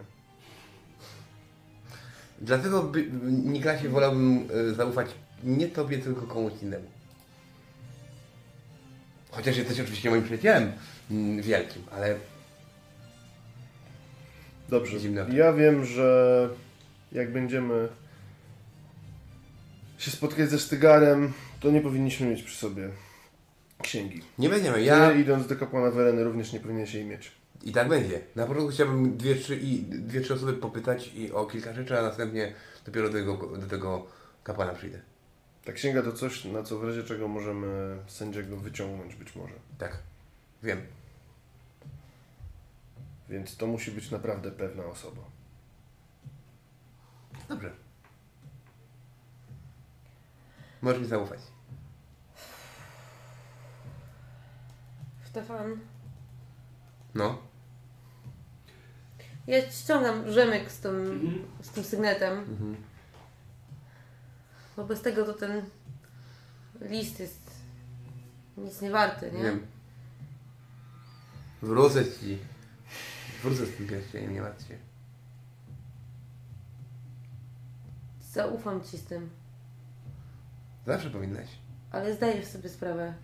[2.40, 3.06] Dlatego by,
[3.44, 5.08] Niklasie wolałbym y, zaufać
[5.44, 6.95] nie tobie, tylko komuś innemu.
[9.36, 10.72] Chociaż jesteś oczywiście moim przyjacielem
[11.10, 12.16] mm, wielkim, ale
[14.68, 15.00] Dobrze.
[15.00, 15.28] Zimno.
[15.32, 16.48] Ja wiem, że
[17.12, 17.88] jak będziemy
[19.98, 22.88] się spotkać ze Sztygarem, to nie powinniśmy mieć przy sobie
[23.82, 24.22] księgi.
[24.38, 24.82] nie będziemy.
[24.82, 24.96] Ja...
[24.96, 27.32] Ja idąc do kapłana Wereny również nie powinien się jej mieć.
[27.64, 28.20] i tak będzie.
[28.36, 32.02] Na początku chciałbym dwie, trzy, i, dwie, trzy osoby popytać i o kilka rzeczy, a
[32.02, 32.52] następnie
[32.86, 34.06] dopiero do tego, do tego
[34.44, 35.00] kapłana przyjdę.
[35.66, 39.54] Ta księga to coś, na co w razie czego możemy sędziego wyciągnąć być może.
[39.78, 39.98] Tak,
[40.62, 40.82] wiem.
[43.28, 45.22] Więc to musi być naprawdę pewna osoba.
[47.48, 47.72] Dobrze.
[50.82, 51.40] Możesz mi zaufać.
[55.24, 55.80] Stefan,
[57.14, 57.38] No.
[59.46, 61.44] ja ściągam rzemek z tym, Mhm.
[61.62, 62.76] z tym sygnetem, Mhm.
[64.76, 65.62] Bo bez tego to ten
[66.80, 67.50] list jest
[68.56, 69.42] nic nie warty, nie?
[69.42, 69.66] Wiem.
[71.62, 72.38] Wrócę ci.
[73.42, 74.78] Wrócę z tym pierścieniem, nie martw się.
[78.32, 79.30] Zaufam ci z tym,
[80.86, 81.46] Zawsze powinnaś.
[81.92, 83.14] ale zdajesz sobie sprawę,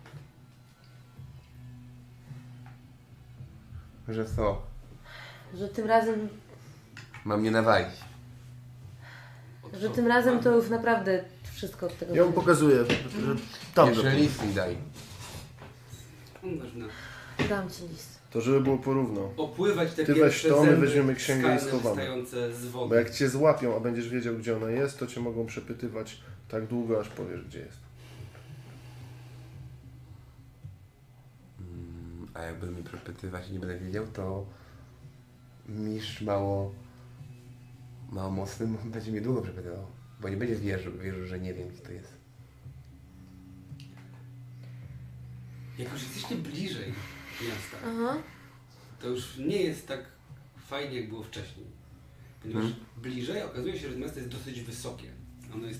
[4.07, 4.61] Że co?
[5.55, 6.29] że tym razem,
[7.25, 7.95] Mam nie nawalić.
[9.73, 11.23] że tym razem to już naprawdę
[11.63, 12.41] wszystko od tego Ja mu zależy.
[12.41, 12.77] pokazuję,
[13.25, 13.35] że
[13.75, 14.77] tam Jeszcze do- list mi daj.
[16.43, 16.85] Można
[17.49, 18.19] Dam ci list.
[18.31, 19.29] To żeby było porówno.
[19.37, 21.95] opływać te Ty weź pierwsze to, my zęby weźmiemy księgę i skalne schowamy.
[21.95, 22.89] wystające z wody.
[22.89, 26.67] Bo jak cię złapią, a będziesz wiedział, gdzie ona jest, to cię mogą przepytywać tak
[26.67, 27.77] długo, aż powiesz, gdzie jest.
[31.59, 34.45] Mm, A jakby mi przepytywać i nie będę wiedział, to
[35.69, 36.71] mistrz mało,
[38.11, 39.85] mało mocny będzie mnie długo przepytywał.
[40.23, 42.13] Bo nie będzie wierzył, wierzył, że nie wiem, gdzie to jest.
[45.77, 46.93] Jak już jesteście bliżej
[47.41, 48.21] miasta, Aha.
[49.01, 50.05] to już nie jest tak
[50.67, 51.65] fajnie, jak było wcześniej.
[52.41, 52.85] Ponieważ Mhm.
[52.97, 55.07] bliżej okazuje się, że miasto jest dosyć wysokie.
[55.53, 55.79] Ono jest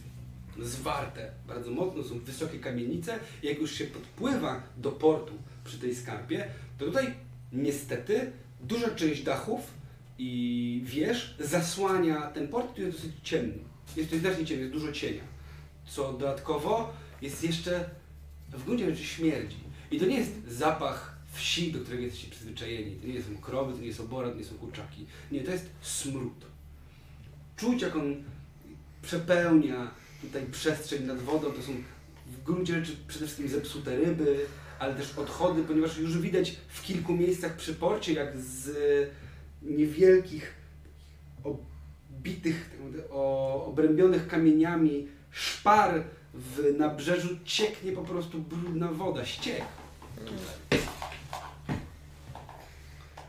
[0.60, 3.20] zwarte bardzo mocno, są wysokie kamienice.
[3.44, 5.34] I jak już się podpływa do portu
[5.66, 7.14] przy tej skarpie, to tutaj
[7.52, 8.32] niestety
[8.62, 9.62] duża część dachów
[10.18, 13.73] i wież zasłania ten port, który jest dosyć ciemny.
[13.96, 15.24] Jest to znacznie ciemny, jest dużo cienia.
[15.88, 17.90] Co dodatkowo jest jeszcze
[18.50, 19.58] w gruncie rzeczy śmierdzi.
[19.92, 22.96] I to nie jest zapach wsi, do którego jesteście przyzwyczajeni.
[22.96, 25.06] To nie są krowy, to nie jest obora, to nie są kurczaki.
[25.32, 26.46] Nie, to jest smród.
[27.56, 28.24] Czuć, jak on
[29.02, 29.92] przepełnia
[30.22, 31.52] tutaj przestrzeń nad wodą.
[31.52, 31.74] To są
[32.28, 34.46] w gruncie rzeczy przede wszystkim zepsute ryby,
[34.80, 38.72] ale też odchody, ponieważ już widać w kilku miejscach przy porcie, jak z
[39.62, 40.54] niewielkich,
[42.24, 42.54] tak
[43.12, 46.04] o, obrębionych kamieniami szpar
[46.34, 49.62] w nabrzeżu cieknie po prostu brudna woda, ściek.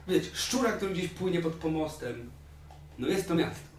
[0.09, 2.31] Wiecie, szczura, który gdzieś płynie pod pomostem.
[2.99, 3.75] No jest to miasto.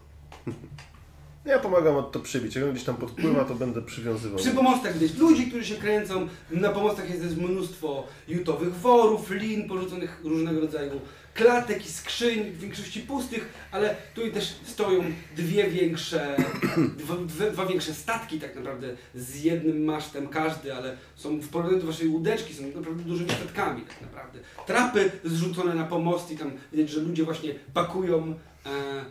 [1.44, 2.56] Ja pomagam od to przybić.
[2.56, 4.38] Jak on gdzieś tam podpływa, to będę przywiązywał.
[4.38, 6.28] Przy pomostach widać ludzi, którzy się kręcą.
[6.50, 11.00] Na pomostach jest też mnóstwo jutowych worów, lin porzuconych różnego rodzaju
[11.36, 15.04] klatek i skrzyń, w większości pustych, ale tu też stoją
[15.36, 16.36] dwie większe,
[16.98, 17.16] dwa,
[17.50, 22.08] dwa, większe statki tak naprawdę z jednym masztem każdy, ale są w porównaniu do waszej
[22.08, 24.38] łódeczki, są naprawdę dużymi statkami tak naprawdę.
[24.66, 28.34] Trapy zrzucone na pomost i tam widać, że ludzie właśnie pakują
[28.66, 29.04] e,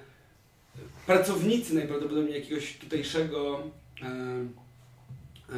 [1.05, 3.63] pracownicy najprawdopodobniej jakiegoś tutejszego
[4.01, 5.55] e, e,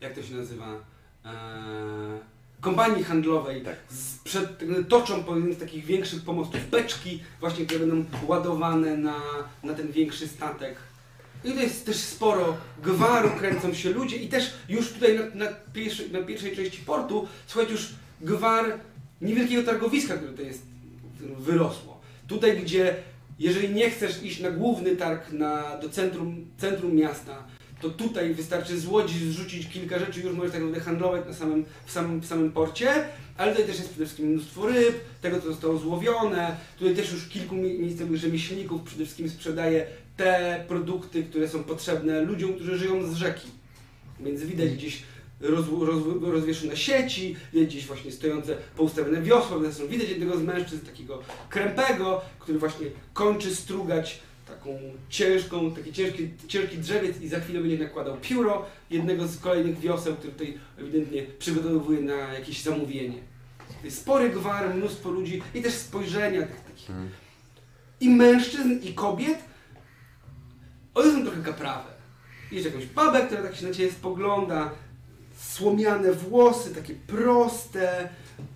[0.00, 0.66] jak to się nazywa
[1.24, 7.80] e, kompanii handlowej z, przed, toczą po jednym z takich większych pomostów beczki właśnie, które
[7.80, 9.20] będą ładowane na,
[9.64, 10.76] na ten większy statek.
[11.44, 15.52] I to jest też sporo gwaru, kręcą się ludzie i też już tutaj na, na,
[15.72, 17.88] pierwszej, na pierwszej części portu słuchajcie już
[18.20, 18.64] gwar
[19.20, 20.62] niewielkiego targowiska, które tutaj jest,
[21.38, 22.00] wyrosło.
[22.28, 22.96] Tutaj, gdzie
[23.38, 27.44] jeżeli nie chcesz iść na główny targ na, do centrum, centrum miasta,
[27.80, 31.64] to tutaj wystarczy z łodzi zrzucić kilka rzeczy, już możesz tak naprawdę handlować na samym,
[31.86, 33.04] w, samym, w samym porcie,
[33.36, 37.28] ale tutaj też jest przede wszystkim mnóstwo ryb, tego co zostało złowione, tutaj też już
[37.28, 43.06] kilku mi- miejscowych rzemieślników przede wszystkim sprzedaje te produkty, które są potrzebne ludziom, którzy żyją
[43.06, 43.48] z rzeki.
[44.20, 45.02] Więc widać gdzieś
[45.40, 49.56] roz, roz, rozwieszone sieci, gdzieś właśnie stojące poustawione wiosła,
[49.88, 54.78] widać jednego z mężczyzn, takiego krępego, który właśnie kończy strugać taką
[55.08, 60.16] ciężką, taki ciężki, ciężki drzewiec i za chwilę będzie nakładał pióro jednego z kolejnych wioseł,
[60.16, 63.18] który tutaj ewidentnie przygotowuje na jakieś zamówienie.
[63.90, 67.10] Spory gwar, mnóstwo ludzi i też spojrzenia tych takich Mhm.
[68.00, 69.38] i mężczyzn, i kobiet,
[70.94, 71.90] one są trochę kaprawe.
[72.52, 74.70] Jest jakąś babę, która tak się na ciebie spogląda
[75.40, 78.08] słomiane włosy, takie proste,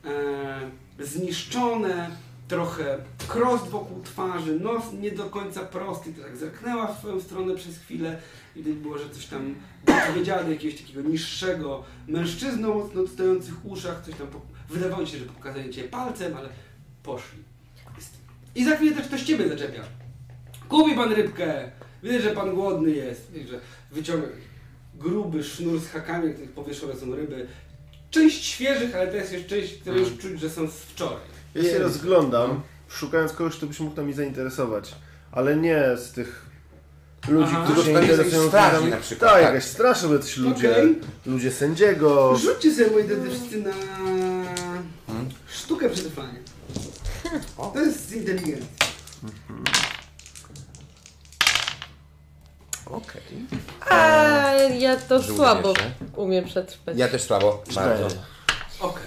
[0.05, 2.11] e, zniszczone,
[2.49, 7.79] trochę krost wokół twarzy, nos nie do końca prosty, tak zerknęła w twoją stronę przez
[7.79, 8.19] chwilę
[8.57, 9.55] widać było, że coś tam
[10.09, 14.41] powiedziała do jakiegoś takiego niższego mężczyzny o mocno odstających uszach, coś tam, po,
[14.71, 16.49] wydawało mi się, że pokazuje cię palcem, ale
[17.03, 17.39] poszli.
[18.55, 19.83] I za chwilę też ktoś ciebie zaczepia.
[20.69, 21.71] Kupi pan rybkę,
[22.03, 23.61] widać, że pan głodny jest, widać, że
[23.93, 24.27] wyciąga
[24.95, 27.47] gruby sznur z hakami, na których powieszone są ryby.
[28.11, 31.32] Część świeżych, ale to jest już część, które już czuć, że są z wczoraj.
[31.55, 34.95] Ja się rozglądam, szukając kogoś, kto byś mógł nami zainteresować.
[35.33, 36.47] Ale nie z tych
[37.29, 37.65] ludzi, Aha.
[37.65, 39.43] którzy się Tylko interesują straży na przykład, Tak, tak.
[39.55, 40.99] jakaś straż, żeby ludzie, Okej.
[41.27, 42.37] ludzie sędziego.
[42.37, 43.71] Rzućcie sobie, moi drodzy, wszyscy na
[45.49, 46.39] sztukę przetrwania.
[47.75, 48.67] To jest z inteligencji.
[52.87, 53.47] Okej.
[53.91, 53.97] A
[54.79, 55.93] ja to Żółty słabo jeszcze.
[56.17, 56.99] umiem przetrwać.
[56.99, 57.63] Ja też słabo.
[57.75, 58.09] Bardzo.
[58.81, 59.03] Okej.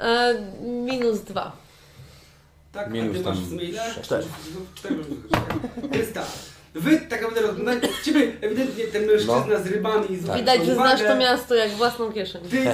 [0.00, 1.52] E, minus dwa.
[2.72, 3.82] Tak, Minus a ty masz tam w sumie ile?
[4.02, 4.24] cztery.
[4.74, 4.96] Cztery
[5.30, 5.94] tak?
[5.96, 6.26] Jest tak.
[6.74, 9.62] Wy tak naprawdę rozglądacie, ciebie ewidentnie ten mężczyzna No.
[9.62, 12.42] z rybami z Widać, że znasz to miasto jak własną kieszeń.
[12.50, 12.64] Ty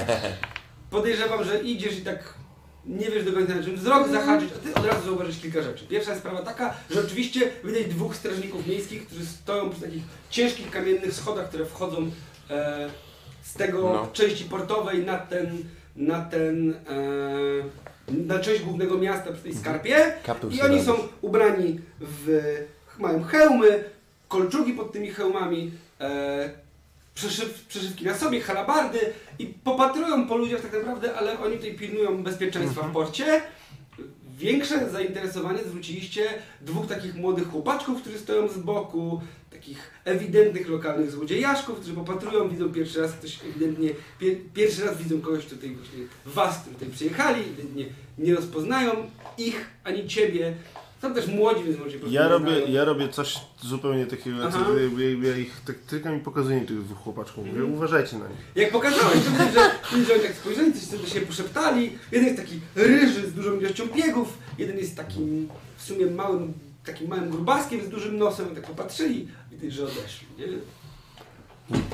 [0.91, 2.33] podejrzewam, że idziesz i tak
[2.85, 5.85] nie wiesz do końca na czym wzrok zahaczyć, a ty od razu zauważysz kilka rzeczy.
[5.87, 11.13] Pierwsza sprawa taka, że oczywiście widać dwóch strażników miejskich, którzy stoją przy takich ciężkich kamiennych
[11.13, 12.11] schodach, które wchodzą
[12.49, 12.89] e,
[13.43, 14.07] z tego No.
[14.13, 15.57] części portowej na ten,
[15.95, 16.75] na ten, e,
[18.07, 20.13] na część głównego miasta przy tej skarpie.
[20.23, 22.41] Kaptur I oni są ubrani w,
[22.99, 23.83] mają hełmy,
[24.27, 26.49] kolczugi pod tymi hełmami, e,
[27.15, 28.99] przeszyw, przeszywki na sobie, halabardy
[29.39, 33.41] i popatrują po ludziach tak naprawdę, ale oni tutaj pilnują bezpieczeństwa w porcie.
[34.37, 36.29] Większe zainteresowanie zwróciliście
[36.61, 39.21] dwóch takich młodych chłopaczków, którzy stoją z boku,
[39.57, 43.89] takich ewidentnych lokalnych złodziejaszków, którzy popatrują, widzą pierwszy raz ktoś ewidentnie,
[44.19, 47.85] pier, pierwszy raz widzą kogoś tutaj właśnie, was, którzy tutaj przyjechali, ewidentnie
[48.17, 48.91] nie rozpoznają
[49.37, 50.53] ich ani ciebie.
[51.01, 54.65] Są też młodzi, więc może po Ja robię, ja robię coś zupełnie takiego, Aha.
[54.65, 57.45] co ja, ja ich tak tylko mi pokazuję tych dwóch chłopaczków.
[57.45, 58.37] Mówię, uważajcie na nich.
[58.55, 61.91] Jak pokazałeś, to widać, że, oni tak spojrzeli, coś sobie się poszeptali.
[62.11, 66.53] Jeden jest taki ryży z dużą ilością biegów, jeden jest takim w sumie małym,
[66.87, 68.55] takim małym grubaskiem z dużym nosem.
[68.55, 70.45] Tak popatrzyli, widać, że odeszli, nie?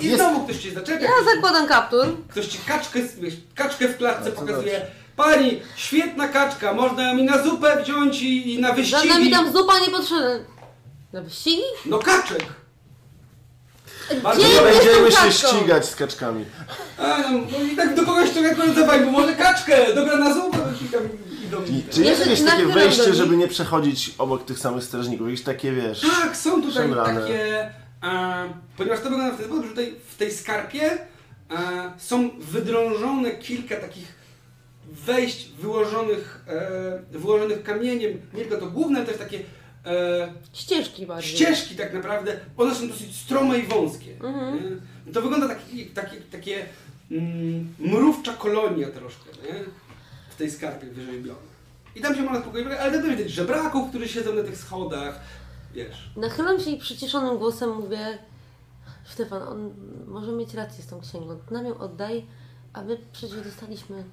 [0.01, 2.05] I Jest- znowu ktoś cię zaczepia, Ja zakładam kaptur.
[2.29, 4.55] ktoś ci kaczkę, wiesz, kaczkę w klatce A, to pokazuje.
[4.79, 4.91] dobrze.
[5.15, 9.31] Pani, świetna kaczka, można ją i na zupę wziąć i, i na Żadna mi wyścigi.
[9.31, 10.39] tam zupa nie potrzebna.
[11.13, 11.61] Na wyścigi?
[11.85, 12.43] No kaczek!
[14.23, 14.73] Bardzo Gdzie Nie dobre.
[14.73, 15.47] będziemy się kaczką?
[15.57, 16.45] ścigać z kaczkami.
[16.97, 20.33] A, no, no i tak do kogoś to jak zadawaj, bo może kaczkę, dobra na
[20.33, 21.01] zupę, i tam
[21.91, 25.27] Czy jest jakieś takie wejście, żeby nie przechodzić obok tych samych strażników?
[25.27, 26.01] Jakieś takie, wiesz...
[26.01, 27.21] Tak, są tutaj Szemrane.
[27.21, 27.71] takie.
[28.03, 30.97] E, ponieważ to wygląda w ten sposób, że tutaj w tej skarpie e,
[31.97, 34.23] są wydrążone kilka takich
[34.91, 38.21] wejść wyłożonych, e, wyłożonych kamieniem.
[38.33, 39.39] Nie tylko to główne, ale też takie
[39.85, 41.35] e, Ścieżki bardziej.
[41.35, 42.39] ścieżki tak naprawdę.
[42.57, 44.11] One są dosyć strome i wąskie.
[44.23, 44.55] Mhm.
[45.05, 45.13] nie?
[45.13, 45.59] To wygląda tak,
[45.93, 46.65] takie, takie
[47.11, 49.59] mm, mrówcza kolonia troszkę, nie?
[50.33, 51.39] W tej skarpie wyrzeźbiona.
[51.95, 55.19] I tam się można spokojnie, ale też widać żebraków, którzy siedzą na tych schodach,
[55.73, 56.11] wiesz.
[56.17, 58.17] Nachylam się i przyciszonym głosem mówię
[59.05, 59.73] Stefan, on
[60.07, 61.39] może mieć rację z tą księgą.
[61.51, 62.25] Nam ją oddaj,
[62.73, 64.03] a my przecież dostaliśmy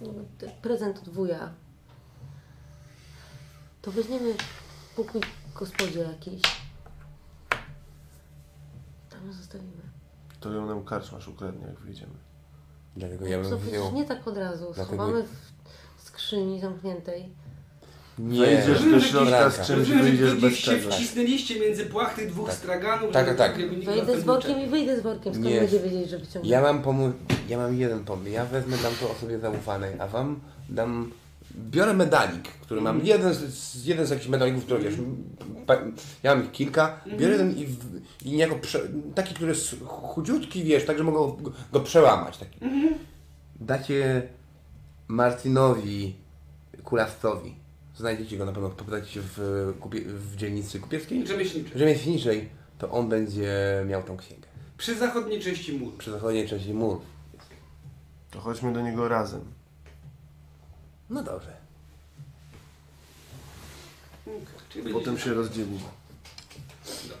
[0.00, 0.12] no,
[0.62, 1.52] prezent od wuja.
[3.82, 4.34] To weźmiemy
[4.96, 5.20] pokój
[5.54, 6.42] gospodzie jakiś.
[9.10, 9.82] Tam ją zostawimy.
[10.40, 12.25] To ją nam karczmasz ukradnie, jak wyjdziemy.
[12.96, 13.92] Dlatego ja to bym przecież wziął...
[13.92, 14.64] nie tak od razu.
[14.74, 15.22] Dlatego- Schowamy
[15.96, 17.28] w skrzyni zamkniętej.
[18.18, 18.40] Nie.
[18.40, 20.90] Wejdziesz do że środka z czymś, wyjdziesz bez się tego.
[20.90, 22.56] wcisnęliście między płach tych dwóch Tak.
[22.58, 23.58] straganów, Tak, tak.
[23.58, 25.34] nikt Wejdę z workiem i wyjdę z workiem.
[25.34, 25.60] Skąd Nie.
[25.60, 26.50] będzie wiedzieć, że wyciągnę?
[26.50, 27.16] Ja mam pomysł,
[27.48, 28.30] ja mam jeden pomysł.
[28.30, 31.12] Ja wezmę dam to osobie zaufanej, a wam dam.
[31.58, 32.96] Biorę medalik, który mam.
[32.96, 33.08] Mhm.
[33.08, 34.94] Jeden z, jeden z jakichś medalików, który wiesz.
[35.66, 35.76] pa-
[36.22, 36.94] Ja mam ich kilka.
[36.94, 37.16] Mhm.
[37.18, 37.66] Biorę jeden i,
[38.24, 38.80] i niejako prze,
[39.14, 42.38] taki, który jest chudziutki, wiesz, tak, że mogę go, go przełamać.
[42.38, 42.64] Taki.
[42.64, 42.94] Mhm.
[43.60, 44.22] Dacie
[45.08, 46.14] Martinowi
[46.84, 47.54] Kulastowi.
[47.96, 51.78] Znajdziecie go na pewno, popytacie się w, kupie, w dzielnicy kupieckiej, Rzemieślniczy.
[51.78, 52.48] rzemieślniczej,
[52.78, 53.54] to on będzie
[53.88, 54.46] miał tą księgę.
[54.78, 55.96] Przy zachodniej części muru.
[55.98, 57.02] Przy zachodniej części murów.
[58.30, 59.40] To chodźmy do niego razem.
[61.10, 61.56] No dobrze.
[64.26, 64.40] Okay.
[64.68, 65.78] Czyli Potem się rozdzielimy.
[67.02, 67.16] Dobra.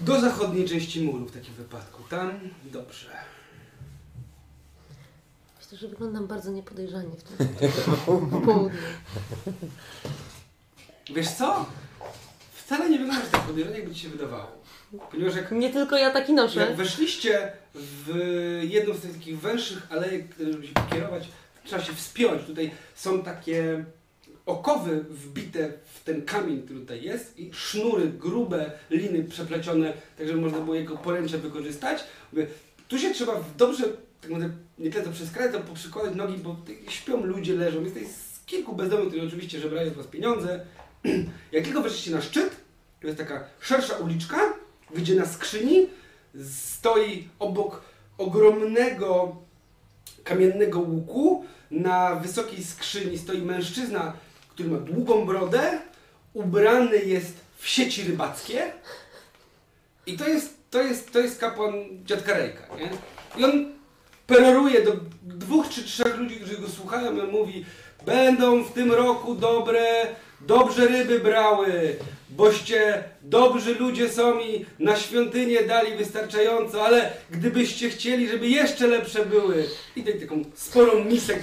[0.00, 2.02] Do zachodniej części muru w takim wypadku.
[2.02, 3.10] Tam dobrze.
[5.58, 7.48] Myślę, że wyglądam bardzo niepodejrzanie w tym
[8.06, 8.70] południu.
[11.14, 11.66] Wiesz co?
[12.52, 14.61] Wcale nie wyglądasz tak podejrzanie, jakby ci się wydawało.
[15.10, 16.60] Ponieważ jak Nie tylko ja taki noszę.
[16.60, 18.14] Jak weszliście w
[18.62, 21.28] jedną z tych takich węższych alejek, żeby się kierować,
[21.64, 22.44] trzeba się wspiąć.
[22.44, 23.84] Tutaj są takie
[24.46, 30.40] okowy wbite w ten kamień, który tutaj jest i sznury, grube liny przeplecione, tak żeby
[30.40, 32.04] można było jego poręcze wykorzystać.
[32.32, 32.46] Mówię,
[32.88, 33.84] tu się trzeba dobrze,
[34.20, 37.80] tak mówię, nie tyle to przez kraj, to poprzykładać nogi, bo tutaj śpią ludzie, leżą.
[37.80, 40.60] Jest tutaj z kilku bezdomnych, którzy oczywiście żebrają z was pieniądze.
[41.52, 42.56] Jak tylko weszliście na szczyt,
[43.00, 44.54] to jest taka szersza uliczka,
[44.94, 45.86] gdzie na skrzyni
[46.50, 47.82] stoi obok
[48.18, 49.36] ogromnego
[50.24, 51.44] kamiennego łuku.
[51.70, 54.12] Na wysokiej skrzyni stoi mężczyzna,
[54.48, 55.78] który ma długą brodę,
[56.34, 58.72] ubrany jest w sieci rybackie.
[60.06, 61.72] I to jest, to jest, to jest kapłan
[62.04, 62.90] dziadka Rejka, nie?
[63.40, 63.72] I on
[64.26, 67.64] peroruje do dwóch czy trzech ludzi, którzy go słuchają i on mówi
[68.06, 70.06] Będą w tym roku dobre,
[70.40, 71.96] dobrze ryby brały,
[72.36, 79.26] boście dobrzy ludzie są i na świątynię dali wystarczająco, ale gdybyście chcieli, żeby jeszcze lepsze
[79.26, 79.64] były
[79.96, 81.34] i daj taką sporą misę,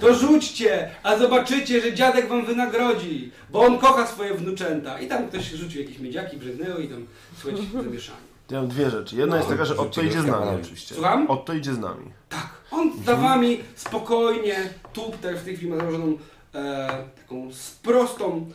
[0.00, 5.00] to rzućcie, a zobaczycie, że dziadek wam wynagrodzi, bo on kocha swoje wnuczęta.
[5.00, 7.06] I tam ktoś rzucił jakieś miedziaki, brzygnęło i tam
[7.40, 8.30] słuchajcie, zamieszanie.
[8.50, 9.16] Ja mam dwie rzeczy.
[9.16, 10.94] Jedna jest taka, że Otto idzie z nami oczywiście.
[10.94, 11.30] Słucham?
[11.30, 12.10] Otto idzie z nami.
[12.28, 14.56] Tak, on za wami spokojnie,
[14.92, 16.18] tu też w tej chwili ma założoną
[16.54, 16.88] e,
[17.22, 18.50] taką z prostą,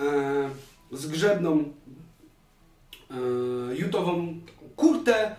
[0.00, 0.04] e,
[0.92, 1.64] zgrzebną,
[3.10, 3.14] e,
[3.76, 4.40] jutową
[4.76, 5.36] kurtę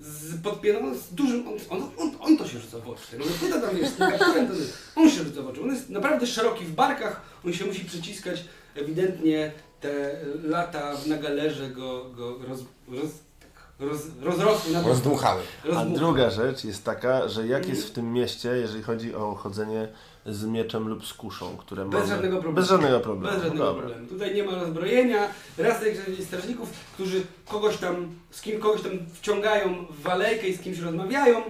[0.00, 3.18] z podpiętą, z dużym, on, on, on, on to się rzuca w oczy.
[3.18, 4.54] No, ty tam jest, tym kapturem, to
[4.96, 5.62] on się rzuca w oczy.
[5.62, 8.44] On jest naprawdę szeroki w barkach, on się musi przyciskać,
[8.74, 15.42] ewidentnie te lata na galerze go, go roz, roz, tak, roz, rozrosły na Rozdmuchały.
[15.76, 19.88] A druga rzecz jest taka, że jak jest w tym mieście, jeżeli chodzi o chodzenie
[20.26, 22.06] z mieczem lub z kuszą, które Bez mamy...
[22.06, 22.56] żadnego problemu.
[22.56, 23.34] Bez żadnego problemu.
[23.34, 23.82] Bez żadnego Dobra.
[23.82, 24.08] problemu.
[24.08, 25.28] Tutaj nie ma rozbrojenia.
[25.58, 25.82] Raz
[26.18, 30.78] że strażników, którzy kogoś tam, z kim kogoś tam wciągają w alejkę i z kimś
[30.78, 31.42] rozmawiają.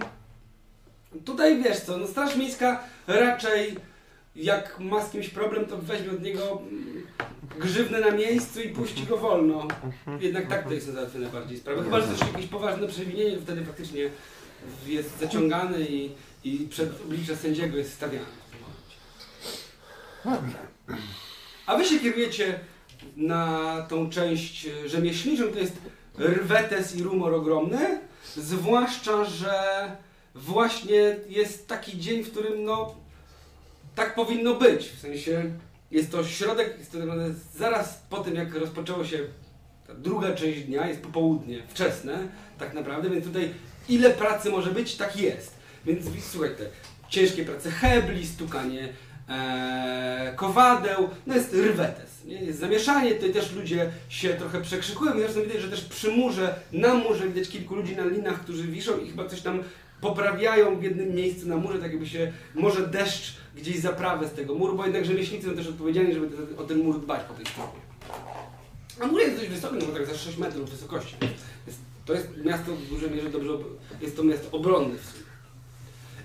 [1.25, 3.75] Tutaj wiesz co, no Straż Miejska raczej
[4.35, 7.03] jak ma z kimś problem, to weźmie od niego mm,
[7.59, 9.67] grzywnę na miejscu i puści go wolno.
[10.19, 11.83] Jednak tak to jest załatwione bardziej sprawy.
[11.83, 14.09] Chyba, że też jakieś poważne przewinienie, to wtedy faktycznie
[14.87, 16.11] jest zaciągany i,
[16.43, 18.42] i przed oblicze sędziego jest stawiany.
[21.65, 22.59] A wy się kierujecie
[23.17, 25.77] na tą część e, rzemieślniczą, to jest
[26.19, 27.99] rwetes i rumor ogromny,
[28.37, 29.55] zwłaszcza, że
[30.35, 32.95] właśnie jest taki dzień, w którym no
[33.95, 35.51] tak powinno być, w sensie
[35.91, 36.97] jest to środek, jest to
[37.55, 39.19] zaraz po tym jak rozpoczęło się
[39.87, 42.27] ta druga część dnia, jest popołudnie, wczesne
[42.59, 43.53] tak naprawdę, więc tutaj
[43.89, 45.55] ile pracy może być, tak jest.
[45.85, 46.69] Więc słuchajcie,
[47.09, 48.93] ciężkie prace hebli, stukanie
[49.29, 52.35] e, kowadeł, no jest rwetes, nie?
[52.43, 56.93] jest zamieszanie, tutaj też ludzie się trochę przekrzykują zresztą widać, że też przy murze, na
[56.93, 59.63] murze widać kilku ludzi na linach, którzy wiszą i chyba coś tam
[60.01, 64.55] poprawiają w jednym miejscu na murze, tak jakby się może deszcz gdzieś zaprawę z tego
[64.55, 67.45] muru, bo jednak rzemieślnicy są też odpowiedzialni, żeby te- o ten mur dbać po tej
[67.45, 67.71] stronie.
[69.01, 71.15] A mur jest dość wysoki, no bo tak za 6 metrów wysokości.
[71.67, 75.22] Jest, to jest miasto w dużej mierze dobrze, ob- jest to miasto obronne w sumie.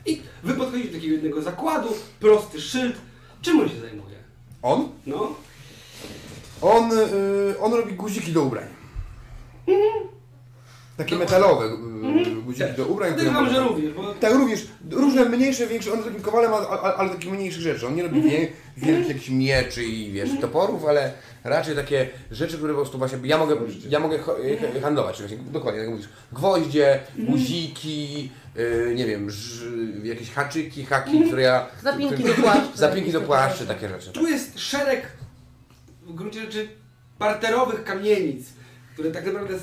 [0.08, 1.88] I wy podchodzicie do takiego jednego zakładu,
[2.20, 2.96] prosty szyld.
[3.42, 4.16] Czym on się zajmuje?
[4.62, 4.88] On?
[5.06, 5.34] No,
[6.60, 8.64] On, y, on robi guziki do ubrań.
[10.96, 13.12] Takie metalowe y, guziki do ubrań.
[13.14, 16.54] które podejrzewam, że można- również, bo Tak, również różne mniejsze, większe, on jest takim kowalem,
[16.54, 17.86] ale, ale, ale takich mniejszych rzeczy.
[17.86, 21.12] On nie robi wie, wielkich jakichś mieczy i wiesz, toporów, ale
[21.44, 23.56] raczej takie rzeczy, które po prostu właśnie, ja mogę,
[23.88, 24.16] ja mogę
[24.76, 29.66] e, handlować, czyli właśnie, dokładnie, jak mówisz, gwoździe, guziki, y, nie wiem, ż,
[30.02, 31.66] jakieś haczyki, haki, które ja...
[31.82, 32.78] Zapinki do płaszczy.
[32.86, 34.12] Zapinki do płaszczy, takie rzeczy.
[34.12, 35.06] tu jest szereg
[36.06, 36.68] w gruncie rzeczy
[37.18, 38.46] parterowych kamienic,
[38.94, 39.58] które tak naprawdę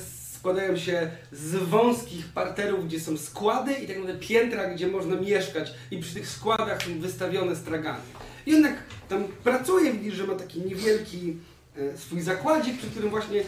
[0.46, 5.74] składają się z wąskich parterów, gdzie są składy i tak naprawdę piętra, gdzie można mieszkać
[5.90, 7.98] i przy tych składach są wystawione stragany.
[8.46, 8.64] I on
[9.08, 11.36] tam pracuje, widzisz, że ma taki niewielki
[11.76, 13.42] e, swój zakładzik, przy którym właśnie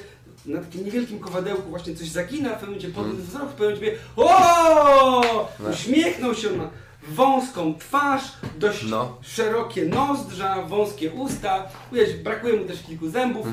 [0.49, 3.99] na takim niewielkim kowadełku właśnie coś zagina, w pewnym momencie podniósł wzrok, w pewnym momencie
[4.17, 5.49] o!
[5.73, 6.71] Uśmiechnął się, on ma
[7.09, 8.23] wąską twarz,
[8.59, 9.17] dość No.
[9.23, 13.47] szerokie nozdrza, wąskie usta, widać, brakuje mu też kilku zębów.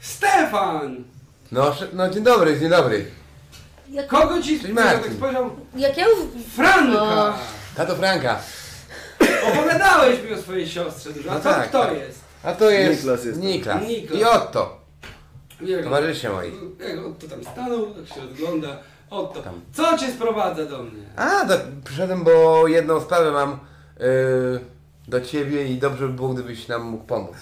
[0.00, 1.04] Stefan!
[1.52, 3.04] No, no dzień dobry, dzień dobry.
[3.90, 5.50] Jak, Kogo ci Cześć, ja tak spojrzał?
[5.76, 6.18] jak ja już...
[6.56, 7.02] Franka!
[7.02, 7.34] O.
[7.76, 8.38] Tato Franka.
[9.52, 11.30] Opowiadałeś mi o swojej siostrze dużo.
[11.30, 11.94] A No co tak, kto tak.
[11.94, 12.20] jest?
[12.42, 13.40] A to jest Niklas jest.
[13.40, 13.82] Niklas.
[13.88, 14.20] Niklas.
[14.20, 14.77] I Otto,
[15.60, 15.84] Nie wiem.
[15.84, 16.52] towarzysze moi.
[16.88, 18.76] Jak Otto tam stanął, tak się rozgląda.
[19.10, 19.60] Otto, Tam.
[19.72, 21.02] co cię sprowadza do mnie?
[21.16, 21.54] A, to
[21.84, 23.58] przyszedłem, bo jedną sprawę mam
[24.00, 24.06] yy,
[25.08, 27.36] do ciebie i dobrze by było, gdybyś nam mógł pomóc.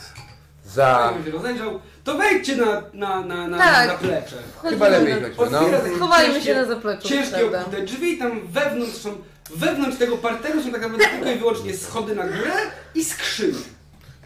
[0.64, 1.12] Za...
[1.14, 3.88] Jakby się rozejrzał, to wejdźcie na, na, na, na Tak.
[3.88, 4.36] zaplecze.
[4.62, 5.58] Chyba lepiej na- chodźmy, no.
[5.60, 7.80] Otwiera takie Schowajmy ciężkie- się na zapleczu, Ciężkie prawda?
[7.84, 9.10] drzwi, tam wewnątrz są,
[9.56, 12.52] wewnątrz tego parteru są tak naprawdę tylko i wyłącznie schody na górę
[12.94, 13.58] i skrzynie.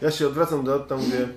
[0.02, 1.28] Ja się odwracam do Otta, mówię,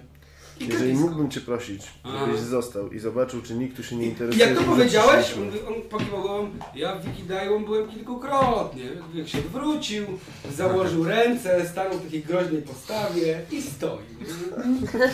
[0.60, 2.26] jeżeli mógłbym Cię prosić, Aha.
[2.26, 4.45] żebyś został i zobaczył, czy nikt tu się nie I interesuje.
[4.45, 8.84] Jak to powiedziałeś, on, on pokiwał głową, ja w Wikidajłom byłem kilkukrotnie.
[9.14, 10.06] Jak się wrócił,
[10.56, 14.04] założył ręce, stanął w takiej groźnej postawie i stoi.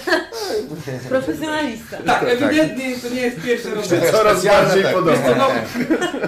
[1.10, 1.98] Profesjonalista.
[1.98, 4.12] Tak, ewidentnie to nie jest pierwsze robienie.
[4.12, 4.94] Coraz bardziej tak.
[4.94, 5.36] Podoba.
[5.38, 5.48] no,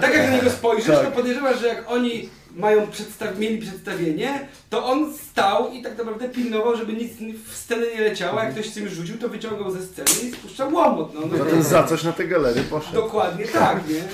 [0.00, 1.04] tak jak na niego spojrzysz, Tak.
[1.04, 6.28] to podejrzewasz, że jak oni mają przedstaw mieli przedstawienie, to on stał i tak naprawdę
[6.28, 7.12] pilnował, żeby nic
[7.46, 8.40] w scenę nie leciało.
[8.40, 11.14] Jak ktoś z tym rzucił, to wyciągał ze sceny i spuszczał łomot.
[11.14, 12.94] No, no, Zatem za coś na tę galerię poszedł.
[12.94, 14.04] Dokładnie tak, nie?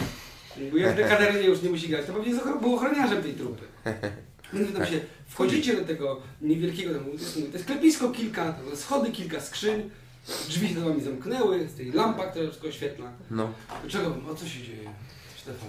[0.71, 3.65] Bo jak w Katerynie już nie musi grać, to pewnie był ochroniarzem tej trupy.
[4.53, 8.11] Więc wy tam się wchodzicie do tego niewielkiego, tam, to jest, mówię, to jest klepisko
[8.11, 9.91] kilka, schody, kilka skrzyń,
[10.49, 13.13] drzwi się za wami zamknęły, z tej lampa, która wszystko oświetla.
[13.31, 13.53] No.
[13.83, 14.17] Dlaczego?
[14.31, 14.91] O co się dzieje,
[15.37, 15.69] Stefan?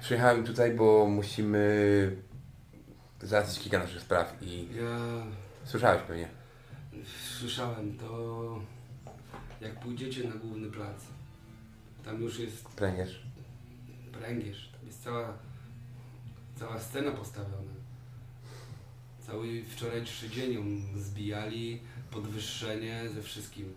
[0.00, 2.16] Przyjechałem tutaj, bo musimy
[3.22, 4.98] załatwić kilka naszych spraw i Ja
[5.64, 6.28] słyszałeś pewnie.
[7.38, 8.60] słyszałem to,
[9.60, 10.96] jak pójdziecie na główny plac.
[12.04, 13.22] Tam już jest Pręgierz.
[14.12, 15.32] pręgierz, tam jest cała,
[16.58, 17.72] cała scena postawiona.
[19.26, 20.62] Cały wczorajszy dzień ją
[21.00, 21.80] zbijali,
[22.10, 23.74] podwyższenie ze wszystkim.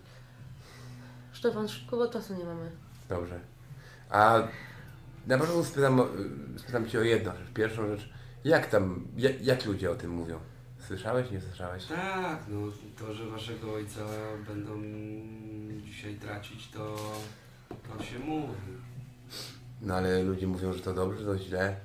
[1.32, 2.70] Stefan, szybko, bo czasu nie mamy.
[3.08, 3.40] Dobrze.
[4.10, 4.42] A
[5.26, 6.00] na początku spytam,
[6.56, 7.52] spytam Cię o jedną rzecz.
[7.54, 8.08] Pierwszą rzecz,
[8.44, 10.38] jak tam, jak, jak ludzie o tym mówią?
[10.86, 11.84] Słyszałeś, nie słyszałeś?
[11.84, 12.58] Tak, no
[12.98, 14.00] to, że waszego ojca
[14.48, 14.82] będą
[15.84, 16.96] dzisiaj tracić, to,
[17.68, 18.52] to się mówi.
[19.82, 21.76] No ale ludzie mówią, że to dobrze, że to źle.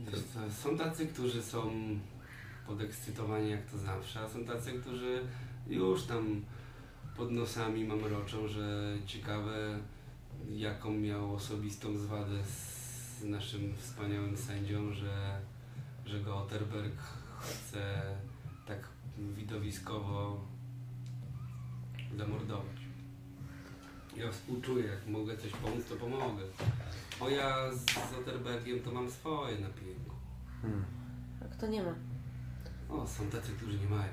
[0.00, 1.70] Wiesz co, Są tacy, którzy są
[2.66, 5.20] podekscytowani jak to zawsze, a są tacy, którzy
[5.66, 6.42] już tam
[7.16, 9.78] pod nosami mamroczą, że ciekawe
[10.48, 15.40] jaką miał osobistą zwadę z naszym wspaniałym sędzią, że,
[16.06, 16.94] że go Otterberg
[17.40, 18.16] chce
[18.66, 18.88] tak
[19.18, 20.44] widowiskowo
[22.16, 22.80] zamordować.
[24.16, 26.42] Ja współczuję, jak mogę coś pomóc, to pomogę.
[27.20, 30.14] Bo ja z Otterbergiem to mam swoje na pięku.
[31.44, 31.94] A kto nie ma?
[32.88, 34.12] O, są tacy, którzy nie mają.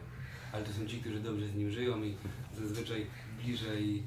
[0.53, 2.17] Ale to są ci, którzy dobrze z nim żyją i
[2.57, 3.07] zazwyczaj
[3.43, 4.03] bliżej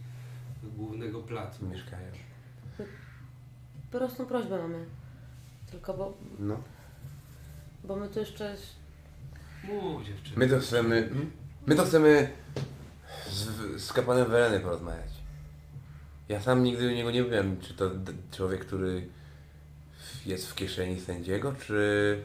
[0.62, 1.66] głównego placu.
[1.68, 2.12] Mieszkają.
[3.90, 4.86] Prostą prośbę mamy.
[5.70, 6.62] Tylko bo, No.
[7.84, 8.56] bo my tu jeszcze...
[9.64, 10.36] Mów dziewczyny.
[10.36, 11.10] My to chcemy,
[11.66, 12.30] my to chcemy
[13.30, 15.10] z, z kapłanem Wereny porozmawiać.
[16.28, 17.90] Ja sam nigdy u niego nie byłem, czy to
[18.32, 19.08] człowiek, który
[20.26, 22.22] jest w kieszeni sędziego, czy...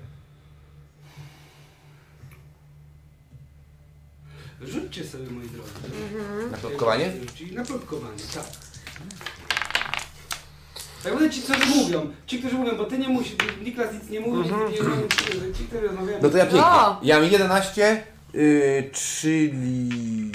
[4.62, 5.72] Rzućcie sobie, moi drodzy.
[6.52, 7.12] Na plotkowanie?
[7.52, 8.44] Na plotkowanie, tak.
[11.04, 12.14] Tak będę ci, którzy mówią.
[12.28, 15.88] Ci, którzy mówią, bo ty nie musisz, Niklas nic nie mówi, ty nie, ci, którzy
[15.88, 16.20] rozmawiają.
[16.22, 16.66] No to ja pięknie.
[16.66, 17.00] O!
[17.04, 18.04] Ja mam 11,
[18.34, 20.32] yy, czyli...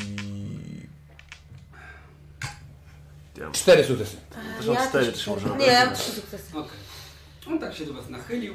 [3.53, 4.17] Cztery sukcesy.
[4.59, 5.57] To są Ja cztery, trzy może.
[5.57, 6.59] Nie, ja mam trzy sukcesy.
[6.59, 6.79] Okej.
[7.49, 8.55] On tak się do was nachylił.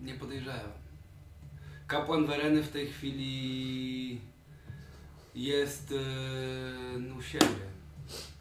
[0.00, 0.81] Nie podejrzewam.
[1.92, 4.20] Kapłan Wereny w tej chwili
[5.34, 7.66] jest yy, u siebie.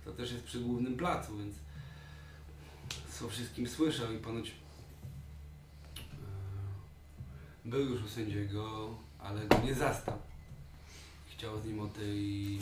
[0.05, 1.55] To też jest przy głównym placu, więc
[3.25, 4.53] o wszystkim słyszał i ponoć yy,
[7.65, 10.17] był już u sędziego, ale go nie zastał.
[11.31, 12.59] Chciał z nim o tej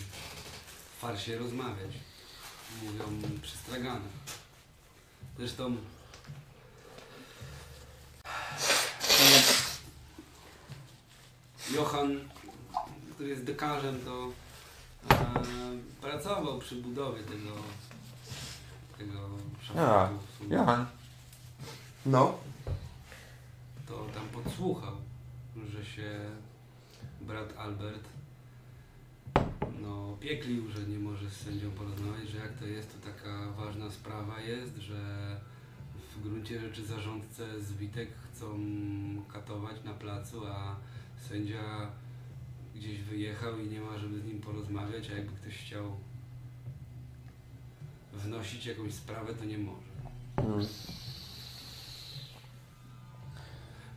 [0.99, 1.91] farsie rozmawiać
[2.83, 3.03] mówią
[3.41, 4.07] przestragane.
[5.37, 5.77] Zresztą
[11.75, 12.19] Johan,
[13.13, 14.27] który jest dekarzem, to
[15.15, 15.43] e,
[16.01, 17.55] pracował przy budowie tego
[18.97, 19.29] tego
[19.61, 20.15] szafatu.
[20.17, 20.65] w sumie.
[22.05, 22.37] No.
[23.87, 24.95] To tam podsłuchał,
[25.69, 26.19] że się
[27.21, 28.03] brat Albert
[29.81, 33.91] no, pieklił, że nie może z sędzią porozmawiać, że jak to jest, to taka ważna
[33.91, 35.01] sprawa jest, że
[36.15, 38.59] w gruncie rzeczy zarządcę zwitek chcą
[39.33, 40.75] katować na placu, a
[41.19, 41.91] sędzia
[42.75, 45.97] gdzieś wyjechał i nie ma, żeby z nim porozmawiać, a jakby ktoś chciał
[48.13, 50.67] wnosić jakąś sprawę, to nie może.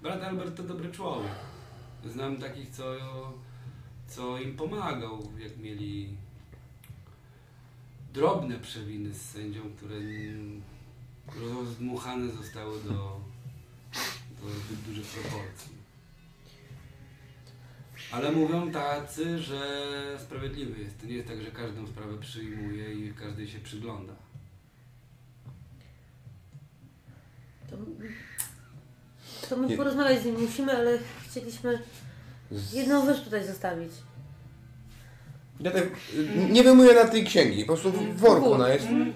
[0.02, 1.32] Brat Albert to dobry człowiek.
[2.04, 2.84] Znam takich, co,
[4.08, 6.16] co im pomagał, jak mieli
[8.12, 10.62] drobne przewiny z sędzią, które mm,
[11.36, 13.20] rozdmuchane zostały do,
[14.42, 15.81] do zbyt dużych proporcji.
[18.12, 19.60] Ale mówią tacy, że
[20.18, 21.00] sprawiedliwy jest.
[21.00, 24.12] To nie jest tak, że każdą sprawę przyjmuje i każdej się przygląda.
[27.70, 27.76] To,
[29.48, 30.98] to my Nie- porozmawiać z nim musimy, ale
[31.30, 31.82] chcieliśmy
[32.72, 33.92] jedną rzecz tutaj zostawić.
[35.60, 35.84] Ja tak
[36.50, 38.86] nie wyjmuję na tej księgi, po prostu w worku ona jest.
[38.86, 39.12] Mhm.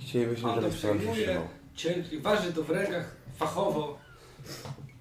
[0.00, 0.70] Chcielibyśmy, żeby
[1.74, 3.98] ciężki, waży to w rękach fachowo,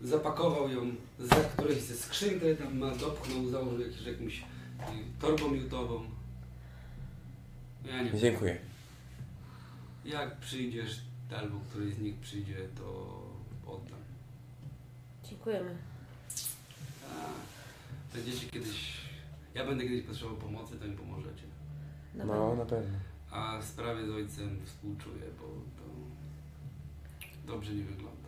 [0.01, 4.43] zapakował ją za którejś ze skrzynkę, tam ma, dopchnął, założył jakiś, jakąś y,
[5.21, 6.03] torbą miutową.
[7.85, 8.19] Ja nie wiem.
[8.19, 8.57] Dziękuję.
[10.05, 10.99] Jak przyjdziesz,
[11.37, 13.19] albo któryś z nich przyjdzie, to
[13.65, 13.99] oddam.
[15.29, 15.75] Dziękujemy.
[17.11, 17.15] A,
[18.15, 18.97] będziecie kiedyś,
[19.53, 21.43] ja będę kiedyś potrzebował pomocy, to mi pomożecie.
[22.15, 22.55] Na No, pewno.
[22.55, 22.97] na pewno.
[23.31, 25.89] A w sprawie z ojcem współczuję, bo to
[27.53, 28.18] dobrze nie wygląda.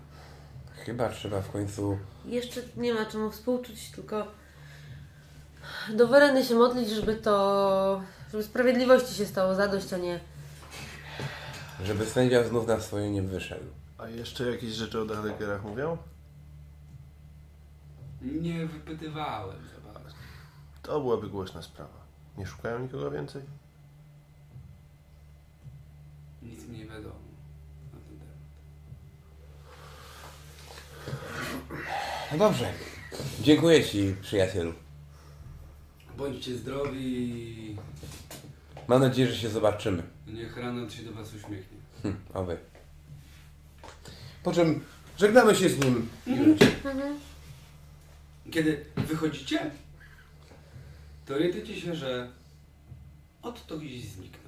[0.75, 1.97] Chyba trzeba w końcu...
[2.25, 4.27] Jeszcze nie ma czemu współczuć, tylko
[5.93, 10.19] do Wereny się modlić, żeby to, żeby sprawiedliwości się stało zadość, a nie
[11.83, 13.65] Żeby sędzia znów na swoje nie wyszedł.
[13.97, 15.97] A jeszcze jakieś rzeczy o Dachdekerach mówią?
[18.21, 20.15] Nie wypytywałem za bardzo.
[20.81, 22.01] To byłaby głośna sprawa.
[22.37, 23.41] Nie szukają nikogo więcej?
[26.41, 27.15] Nic mi nie wiadomo
[27.93, 28.37] na ten temat.
[32.31, 32.73] No dobrze.
[33.41, 34.73] Dziękuję Ci, przyjacielu.
[36.17, 37.77] Bądźcie zdrowi
[38.87, 40.03] Mam nadzieję, że się zobaczymy.
[40.27, 41.77] niech Ranat się do Was uśmiechnie.
[42.03, 42.57] Hm, oby.
[44.43, 44.83] Po czym
[45.17, 46.09] żegnamy się z nim.
[48.51, 49.71] Kiedy wychodzicie,
[51.25, 52.31] to orientujecie się, że
[53.41, 54.40] od to gdzieś zniknął.